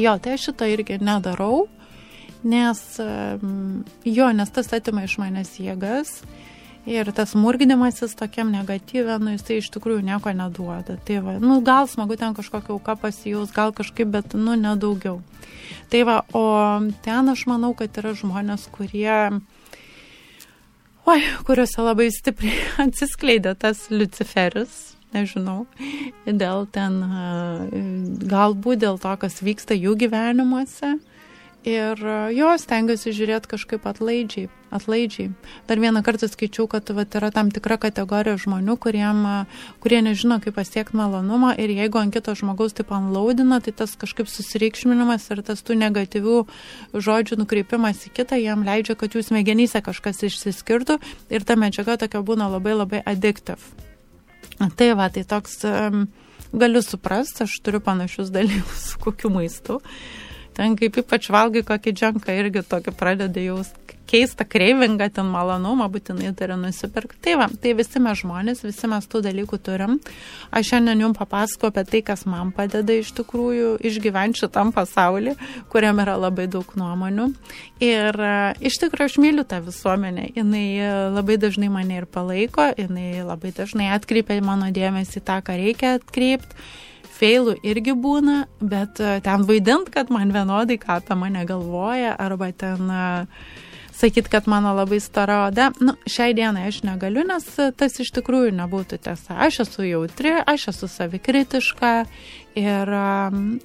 jo, 0.00 0.16
tai 0.18 0.36
aš 0.36 0.48
šito 0.50 0.68
irgi 0.70 0.98
nedarau, 1.02 1.66
nes 2.44 2.80
um, 3.02 3.84
jo, 4.04 4.30
nes 4.36 4.54
tas 4.54 4.72
atima 4.76 5.06
iš 5.06 5.18
manęs 5.22 5.54
jėgas. 5.60 6.18
Ir 6.84 7.08
tas 7.16 7.32
murginimasis 7.32 8.12
tokiam 8.18 8.50
negatyvė, 8.52 9.16
nu, 9.22 9.32
jis 9.32 9.46
tai 9.46 9.56
iš 9.62 9.70
tikrųjų 9.72 10.02
nieko 10.04 10.34
neduoda. 10.36 10.98
Tai 11.08 11.20
va, 11.24 11.36
nu, 11.40 11.62
gal 11.64 11.88
smagu 11.88 12.18
ten 12.20 12.36
kažkokią 12.36 12.76
auką 12.76 12.98
pasijaus, 13.00 13.54
gal 13.56 13.72
kažkaip, 13.72 14.10
bet, 14.12 14.36
nu, 14.36 14.52
nedaugiau. 14.60 15.22
Tai 15.88 16.02
va, 16.04 16.18
o 16.36 16.44
ten 17.06 17.32
aš 17.32 17.46
manau, 17.48 17.72
kad 17.78 17.96
yra 18.02 18.12
žmonės, 18.18 18.66
kurie 18.74 19.40
oi, 21.08 21.22
kuriuose 21.48 21.84
labai 21.84 22.10
stipriai 22.12 22.60
atsiskleidė 22.84 23.54
tas 23.60 23.86
Luciferis, 23.92 24.94
nežinau, 25.16 25.64
dėl 26.26 26.68
ten, 26.74 27.00
galbūt 28.28 28.84
dėl 28.84 29.00
to, 29.00 29.16
kas 29.24 29.40
vyksta 29.44 29.76
jų 29.78 29.96
gyvenimuose. 30.04 30.98
Ir 31.64 31.96
jo, 32.36 32.50
stengiuosi 32.60 33.14
žiūrėti 33.16 33.48
kažkaip 33.54 33.86
atlaidžiai, 33.88 34.50
atlaidžiai. 34.76 35.30
Dar 35.64 35.80
vieną 35.80 36.02
kartą 36.04 36.28
skaičiau, 36.28 36.66
kad 36.68 36.90
vat, 36.92 37.14
yra 37.16 37.30
tam 37.32 37.48
tikra 37.48 37.78
kategorija 37.80 38.36
žmonių, 38.42 38.74
kuriem, 38.84 39.22
kurie 39.80 40.02
nežino, 40.04 40.36
kaip 40.44 40.58
pasiekti 40.58 40.98
malonumą 41.00 41.54
ir 41.56 41.72
jeigu 41.72 42.02
ant 42.02 42.12
kito 42.12 42.34
žmogaus 42.36 42.76
taip 42.76 42.92
anlaudina, 42.92 43.62
tai 43.64 43.72
tas 43.72 43.94
kažkaip 43.96 44.28
susireikšminimas 44.28 45.24
ir 45.32 45.40
tas 45.46 45.64
tų 45.64 45.78
negatyvių 45.80 46.42
žodžių 46.92 47.38
nukreipimas 47.40 48.02
į 48.10 48.12
kitą 48.20 48.36
jam 48.42 48.66
leidžia, 48.68 48.98
kad 49.00 49.16
jūs 49.16 49.30
smegenyse 49.32 49.80
kažkas 49.86 50.20
išsiskirtų 50.28 50.98
ir 51.32 51.48
ta 51.48 51.56
medžiaga 51.56 51.96
tokia 52.04 52.20
būna 52.20 52.50
labai 52.52 52.76
labai 52.76 53.00
addictive. 53.08 53.72
Tai 54.60 54.90
va, 55.00 55.08
tai 55.08 55.24
toks 55.24 55.62
um, 55.64 56.04
galiu 56.52 56.84
suprasti, 56.84 57.48
aš 57.48 57.56
turiu 57.64 57.80
panašius 57.80 58.28
dalykus 58.36 58.92
kokiu 59.00 59.32
maistu. 59.32 59.80
Uh, 59.80 60.20
ten 60.56 60.76
kaip 60.80 61.00
ypač 61.04 61.30
valgai 61.34 61.64
kokį 61.66 61.96
džanką 61.98 62.38
irgi 62.40 62.64
tokį 62.70 62.94
pradeda 62.98 63.42
jaus 63.42 63.72
keistą 64.06 64.44
kreivingą, 64.48 65.08
ten 65.12 65.28
malonumą 65.32 65.86
būtinai 65.92 66.32
turi 66.36 66.56
nusipirkti. 66.60 67.18
Tai 67.24 67.36
va, 67.40 67.48
tai 67.60 67.72
visi 67.76 68.02
mes 68.02 68.20
žmonės, 68.20 68.62
visi 68.66 68.90
mes 68.90 69.08
tų 69.10 69.22
dalykų 69.24 69.58
turim. 69.64 69.96
Aš 70.54 70.72
šiandien 70.72 71.04
jums 71.06 71.18
papasako 71.18 71.70
apie 71.72 71.86
tai, 71.88 72.02
kas 72.06 72.26
man 72.28 72.52
padeda 72.54 72.96
iš 73.00 73.14
tikrųjų 73.16 73.74
išgyventi 73.90 74.44
šitam 74.44 74.74
pasaulį, 74.76 75.34
kuriam 75.72 76.02
yra 76.04 76.18
labai 76.20 76.46
daug 76.52 76.76
nuomonių. 76.78 77.30
Ir 77.84 78.20
iš 78.60 78.80
tikrųjų 78.84 79.10
aš 79.10 79.18
myliu 79.24 79.46
tą 79.48 79.62
visuomenę. 79.64 80.30
Jis 80.36 81.12
labai 81.14 81.38
dažnai 81.40 81.72
mane 81.72 82.02
ir 82.02 82.06
palaiko, 82.10 82.70
jinai 82.78 83.24
labai 83.24 83.54
dažnai 83.56 83.92
atkreipia 83.96 84.40
mano 84.44 84.70
dėmesį 84.74 85.24
tą, 85.24 85.40
ką 85.44 85.56
reikia 85.60 85.96
atkreipti 85.98 86.66
feilų 87.14 87.58
irgi 87.66 87.94
būna, 87.94 88.44
bet 88.60 89.00
e, 89.00 89.18
ten 89.24 89.46
vaidint, 89.48 89.90
kad 89.94 90.10
man 90.14 90.34
vienodai 90.34 90.78
ką 90.82 90.98
apie 91.00 91.18
mane 91.18 91.44
galvoja, 91.48 92.16
arba 92.18 92.50
ten 92.52 92.90
uh, 92.90 93.46
sakyt, 93.94 94.28
kad 94.28 94.48
mano 94.48 94.74
labai 94.74 95.00
stora 95.00 95.46
oda, 95.46 95.70
nu, 95.80 95.94
šiai 96.06 96.34
dienai 96.34 96.66
aš 96.68 96.82
negaliu, 96.86 97.22
nes 97.26 97.46
tas 97.78 98.00
iš 98.02 98.10
tikrųjų 98.18 98.54
nebūtų 98.58 98.98
tiesa. 99.06 99.38
Aš 99.46 99.62
esu 99.66 99.86
jautri, 99.86 100.34
aš 100.34 100.68
esu 100.74 100.90
savikritiška 100.90 101.92
Ir 102.54 102.90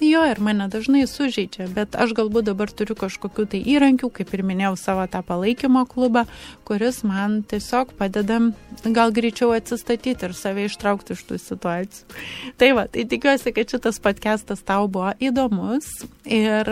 jo, 0.02 0.20
ir 0.26 0.40
mane 0.42 0.66
dažnai 0.66 1.04
sužeidžia, 1.06 1.68
bet 1.70 1.94
aš 1.94 2.10
galbūt 2.18 2.48
dabar 2.48 2.72
turiu 2.74 2.96
kažkokių 2.98 3.44
tai 3.52 3.60
įrankių, 3.70 4.08
kaip 4.16 4.32
ir 4.34 4.42
minėjau, 4.42 4.72
savo 4.80 5.04
tą 5.06 5.20
palaikymo 5.22 5.84
klubą, 5.86 6.24
kuris 6.66 7.04
man 7.06 7.44
tiesiog 7.46 7.92
padeda 7.94 8.40
gal 8.82 9.14
greičiau 9.14 9.52
atsistatyti 9.54 10.26
ir 10.26 10.34
save 10.34 10.64
ištraukti 10.66 11.14
iš 11.14 11.22
tų 11.28 11.38
situacijų. 11.38 12.18
Tai 12.58 12.70
va, 12.80 12.84
tai 12.90 13.04
tikiuosi, 13.12 13.52
kad 13.54 13.70
šitas 13.76 14.00
podcastas 14.02 14.66
tau 14.66 14.88
buvo 14.90 15.12
įdomus. 15.22 15.86
Ir 16.26 16.66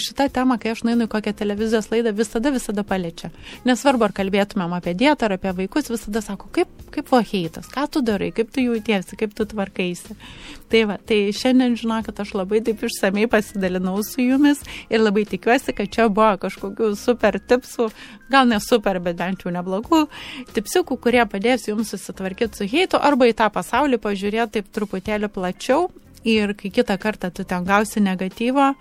šitą 0.00 0.30
temą, 0.32 0.56
kai 0.60 0.72
aš 0.72 0.86
nueinu 0.88 1.04
į 1.04 1.12
kokią 1.12 1.34
televizijos 1.36 1.90
laidą, 1.92 2.14
visada, 2.16 2.52
visada 2.54 2.84
paliečia. 2.86 3.28
Nesvarbu, 3.68 4.08
ar 4.08 4.16
kalbėtumėm 4.16 4.72
apie 4.76 4.96
dietą 4.96 5.28
ar 5.28 5.36
apie 5.36 5.52
vaikus, 5.62 5.92
visada 5.92 6.24
sako, 6.24 6.48
kaip, 6.56 6.72
kaip 6.96 7.12
vaheitas, 7.12 7.68
ką 7.72 7.86
tu 7.92 8.04
darai, 8.04 8.32
kaip 8.36 8.52
tu 8.52 8.64
jautiesi, 8.64 9.20
kaip 9.20 9.36
tu 9.36 9.48
tvarkaisi. 9.52 10.16
Tai 10.70 10.84
va, 10.86 10.96
tai 11.10 11.32
šiandien 11.34 11.74
žinokit, 11.78 12.20
aš 12.22 12.34
labai 12.38 12.60
taip 12.62 12.84
išsamei 12.86 13.26
pasidalinau 13.30 13.98
su 14.06 14.22
jumis 14.22 14.60
ir 14.92 15.02
labai 15.02 15.24
tikiuosi, 15.26 15.74
kad 15.74 15.90
čia 15.90 16.06
buvo 16.06 16.36
kažkokių 16.44 16.92
super 16.98 17.40
tipsų, 17.42 17.88
gal 18.30 18.46
ne 18.50 18.60
super, 18.62 19.00
bet 19.02 19.18
bent 19.18 19.42
jau 19.42 19.50
neblogų 19.54 20.04
tipsiukų, 20.54 21.00
kurie 21.02 21.24
padės 21.26 21.66
jums 21.66 21.90
susitvarkyti 21.90 22.60
su 22.60 22.68
heitu 22.70 23.00
arba 23.00 23.26
į 23.26 23.34
tą 23.40 23.50
pasaulį 23.50 23.98
pažiūrėti 24.04 24.60
taip 24.60 24.70
truputėlį 24.76 25.32
plačiau. 25.34 25.88
Ir 26.20 26.52
kai 26.52 26.68
kitą 26.68 26.98
kartą 27.00 27.30
tu 27.32 27.46
ten 27.48 27.64
gausi 27.64 27.96
negatyvo 28.04 28.74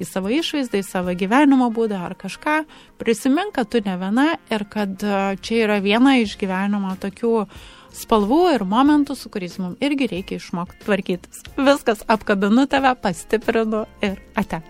į 0.00 0.06
savo 0.08 0.30
išvaizdą, 0.32 0.80
į 0.80 0.86
savo 0.86 1.12
gyvenimo 1.12 1.68
būdą 1.68 1.98
ar 2.06 2.14
kažką, 2.16 2.62
prisimink, 2.96 3.52
kad 3.52 3.68
tu 3.68 3.82
ne 3.84 3.98
viena 4.00 4.30
ir 4.48 4.64
kad 4.72 5.04
čia 5.44 5.58
yra 5.66 5.76
viena 5.84 6.14
iš 6.22 6.38
gyvenimo 6.40 6.94
tokių 7.02 7.34
spalvų 7.96 8.42
ir 8.54 8.66
momentų, 8.68 9.16
su 9.18 9.32
kuriais 9.32 9.58
mums 9.62 9.80
irgi 9.84 10.10
reikia 10.12 10.40
išmokti 10.40 10.84
tvarkytis. 10.84 11.46
Viskas 11.56 12.04
apkabinu 12.12 12.68
tave, 12.70 12.92
pastiprinu 13.02 13.86
ir 14.04 14.20
ate. 14.38 14.62